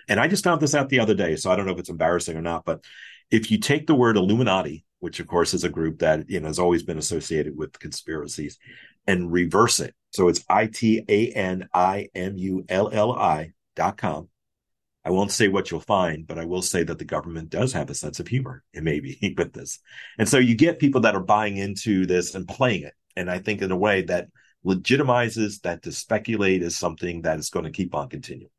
And 0.07 0.21
I 0.21 0.29
just 0.29 0.45
found 0.45 0.61
this 0.61 0.73
out 0.73 0.87
the 0.87 1.01
other 1.01 1.13
day. 1.13 1.35
So 1.35 1.51
I 1.51 1.57
don't 1.57 1.65
know 1.65 1.73
if 1.73 1.79
it's 1.79 1.89
embarrassing 1.89 2.37
or 2.37 2.41
not, 2.41 2.63
but 2.63 2.79
if 3.29 3.51
you 3.51 3.57
take 3.57 3.87
the 3.87 3.93
word 3.93 4.15
Illuminati, 4.15 4.85
which 4.99 5.19
of 5.19 5.27
course 5.27 5.53
is 5.53 5.65
a 5.65 5.69
group 5.69 5.99
that, 5.99 6.29
you 6.29 6.39
know, 6.39 6.47
has 6.47 6.59
always 6.59 6.81
been 6.81 6.97
associated 6.97 7.57
with 7.57 7.77
conspiracies, 7.77 8.57
and 9.05 9.33
reverse 9.33 9.81
it. 9.81 9.93
So 10.11 10.29
it's 10.29 10.45
I 10.47 10.67
T 10.67 11.03
A 11.09 11.31
N 11.33 11.67
I 11.73 12.07
M 12.15 12.37
U 12.37 12.63
L 12.69 12.89
L 12.89 13.11
I 13.11 13.51
dot 13.75 13.97
com. 13.97 14.29
I 15.03 15.09
won't 15.09 15.31
say 15.31 15.49
what 15.49 15.71
you'll 15.71 15.79
find, 15.81 16.25
but 16.25 16.37
I 16.37 16.45
will 16.45 16.61
say 16.61 16.83
that 16.83 16.99
the 16.99 17.05
government 17.05 17.49
does 17.49 17.73
have 17.73 17.89
a 17.89 17.95
sense 17.95 18.19
of 18.19 18.27
humor 18.27 18.63
and 18.73 18.85
maybe 18.85 19.33
with 19.37 19.51
this. 19.51 19.79
And 20.17 20.29
so 20.29 20.37
you 20.37 20.55
get 20.55 20.79
people 20.79 21.01
that 21.01 21.15
are 21.15 21.23
buying 21.23 21.57
into 21.57 22.05
this 22.05 22.35
and 22.35 22.47
playing 22.47 22.83
it. 22.83 22.93
And 23.15 23.29
I 23.29 23.39
think 23.39 23.61
in 23.61 23.71
a 23.71 23.77
way 23.77 24.03
that 24.03 24.27
legitimizes 24.65 25.61
that 25.61 25.83
to 25.83 25.91
speculate 25.91 26.61
is 26.61 26.77
something 26.77 27.23
that 27.23 27.39
is 27.39 27.49
going 27.49 27.65
to 27.65 27.71
keep 27.71 27.95
on 27.95 28.09
continuing. 28.09 28.51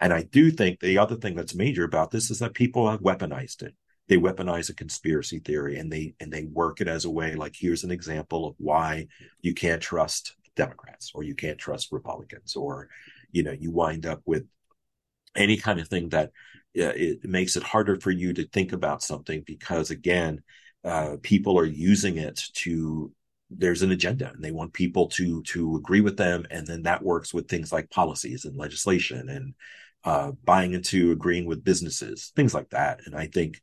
And 0.00 0.12
I 0.12 0.22
do 0.22 0.50
think 0.50 0.80
the 0.80 0.98
other 0.98 1.16
thing 1.16 1.34
that's 1.34 1.54
major 1.54 1.84
about 1.84 2.10
this 2.10 2.30
is 2.30 2.38
that 2.38 2.54
people 2.54 2.90
have 2.90 3.00
weaponized 3.00 3.62
it 3.62 3.74
they 4.10 4.16
weaponize 4.16 4.68
a 4.68 4.74
conspiracy 4.74 5.38
theory 5.38 5.78
and 5.78 5.90
they 5.90 6.14
and 6.18 6.32
they 6.32 6.42
work 6.42 6.80
it 6.80 6.88
as 6.88 7.04
a 7.04 7.10
way 7.10 7.36
like 7.36 7.54
here's 7.56 7.84
an 7.84 7.92
example 7.92 8.44
of 8.44 8.56
why 8.58 9.06
you 9.40 9.54
can't 9.54 9.80
trust 9.80 10.34
democrats 10.56 11.12
or 11.14 11.22
you 11.22 11.34
can't 11.34 11.58
trust 11.58 11.92
republicans 11.92 12.56
or 12.56 12.88
you 13.30 13.44
know 13.44 13.52
you 13.52 13.70
wind 13.70 14.04
up 14.04 14.20
with 14.26 14.44
any 15.36 15.56
kind 15.56 15.78
of 15.78 15.86
thing 15.86 16.08
that 16.08 16.26
uh, 16.76 16.92
it 16.96 17.24
makes 17.24 17.56
it 17.56 17.62
harder 17.62 18.00
for 18.00 18.10
you 18.10 18.32
to 18.32 18.46
think 18.48 18.72
about 18.72 19.00
something 19.00 19.44
because 19.46 19.90
again 19.90 20.42
uh, 20.84 21.16
people 21.22 21.56
are 21.56 21.64
using 21.64 22.16
it 22.16 22.42
to 22.52 23.12
there's 23.50 23.82
an 23.82 23.90
agenda 23.90 24.30
and 24.32 24.42
they 24.42 24.52
want 24.52 24.72
people 24.72 25.08
to 25.08 25.42
to 25.42 25.76
agree 25.76 26.00
with 26.00 26.16
them 26.16 26.46
and 26.50 26.66
then 26.66 26.82
that 26.82 27.02
works 27.02 27.34
with 27.34 27.48
things 27.48 27.72
like 27.72 27.90
policies 27.90 28.44
and 28.44 28.56
legislation 28.56 29.28
and 29.28 29.54
uh, 30.04 30.32
buying 30.44 30.72
into 30.72 31.12
agreeing 31.12 31.46
with 31.46 31.64
businesses 31.64 32.32
things 32.36 32.54
like 32.54 32.70
that 32.70 33.00
and 33.06 33.14
i 33.14 33.26
think 33.26 33.60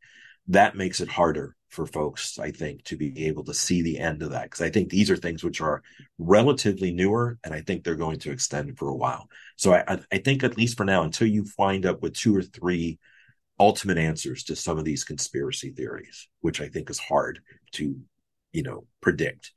that 0.48 0.76
makes 0.76 1.02
it 1.02 1.10
harder 1.10 1.56
for 1.70 1.86
folks, 1.86 2.40
I 2.40 2.52
think, 2.52 2.84
to 2.86 2.96
be 2.96 3.28
able 3.28 3.44
to 3.46 3.54
see 3.54 3.82
the 3.82 4.00
end 4.00 4.24
of 4.24 4.32
that. 4.32 4.44
Because 4.44 4.62
I 4.62 4.70
think 4.70 4.90
these 4.90 5.12
are 5.12 5.18
things 5.18 5.44
which 5.44 5.62
are 5.62 5.84
relatively 6.18 6.94
newer, 6.94 7.38
and 7.44 7.54
I 7.54 7.62
think 7.62 7.84
they're 7.84 7.96
going 7.96 8.20
to 8.20 8.32
extend 8.32 8.78
for 8.78 8.90
a 8.90 8.96
while. 8.96 9.28
So 9.58 9.74
I, 9.74 10.00
I 10.12 10.18
think, 10.18 10.44
at 10.44 10.58
least 10.58 10.78
for 10.78 10.86
now, 10.86 11.04
until 11.04 11.28
you 11.28 11.44
find 11.44 11.86
up 11.86 12.02
with 12.02 12.16
two 12.16 12.36
or 12.36 12.42
three 12.42 13.00
ultimate 13.60 13.98
answers 13.98 14.44
to 14.46 14.56
some 14.56 14.78
of 14.78 14.86
these 14.86 15.04
conspiracy 15.04 15.72
theories, 15.72 16.28
which 16.42 16.62
I 16.62 16.70
think 16.70 16.90
is 16.90 17.00
hard 17.00 17.40
to, 17.74 18.00
you 18.54 18.64
know, 18.64 18.86
predict. 19.02 19.52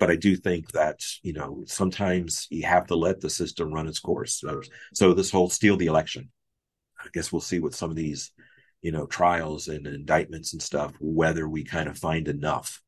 But 0.00 0.10
I 0.10 0.16
do 0.16 0.36
think 0.36 0.72
that, 0.72 1.00
you 1.22 1.32
know, 1.32 1.62
sometimes 1.66 2.46
you 2.50 2.64
have 2.64 2.86
to 2.88 2.96
let 2.96 3.20
the 3.20 3.30
system 3.30 3.72
run 3.72 3.86
its 3.86 4.00
course. 4.00 4.40
So, 4.40 4.60
so 4.92 5.14
this 5.14 5.30
whole 5.30 5.48
steal 5.48 5.76
the 5.76 5.86
election, 5.86 6.30
I 6.98 7.06
guess 7.12 7.32
we'll 7.32 7.40
see 7.40 7.60
what 7.60 7.74
some 7.74 7.90
of 7.90 7.96
these 7.96 8.32
you 8.82 8.92
know 8.92 9.06
trials 9.06 9.68
and 9.68 9.86
indictments 9.86 10.52
and 10.52 10.60
stuff 10.60 10.92
whether 11.00 11.48
we 11.48 11.64
kind 11.64 11.88
of 11.88 11.96
find 11.96 12.28
enough 12.28 12.82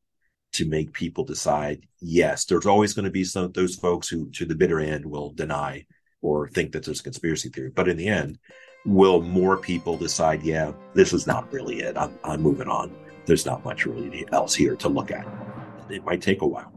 to 0.53 0.69
make 0.69 0.93
people 0.93 1.25
decide 1.25 1.87
yes 2.01 2.45
there's 2.45 2.67
always 2.67 2.93
going 2.93 3.05
to 3.05 3.11
be 3.11 3.23
some 3.23 3.51
those 3.53 3.75
folks 3.75 4.07
who 4.07 4.29
to 4.29 4.45
the 4.45 4.53
bitter 4.53 4.79
end 4.79 5.03
will 5.03 5.31
deny 5.31 5.83
or 6.21 6.47
think 6.49 6.71
that 6.71 6.83
there's 6.83 6.99
a 6.99 7.03
conspiracy 7.03 7.49
theory. 7.49 7.69
But 7.69 7.87
in 7.87 7.97
the 7.97 8.07
end 8.07 8.39
will 8.85 9.21
more 9.21 9.57
people 9.57 9.97
decide 9.97 10.43
yeah 10.43 10.71
this 10.93 11.13
is 11.13 11.27
not 11.27 11.51
really 11.51 11.81
it. 11.81 11.97
I'm, 11.97 12.17
I'm 12.23 12.41
moving 12.41 12.67
on. 12.67 12.95
There's 13.25 13.45
not 13.45 13.65
much 13.65 13.85
really 13.85 14.25
else 14.31 14.55
here 14.55 14.75
to 14.77 14.87
look 14.87 15.11
at. 15.11 15.27
It 15.89 16.05
might 16.05 16.21
take 16.21 16.41
a 16.41 16.47
while 16.47 16.76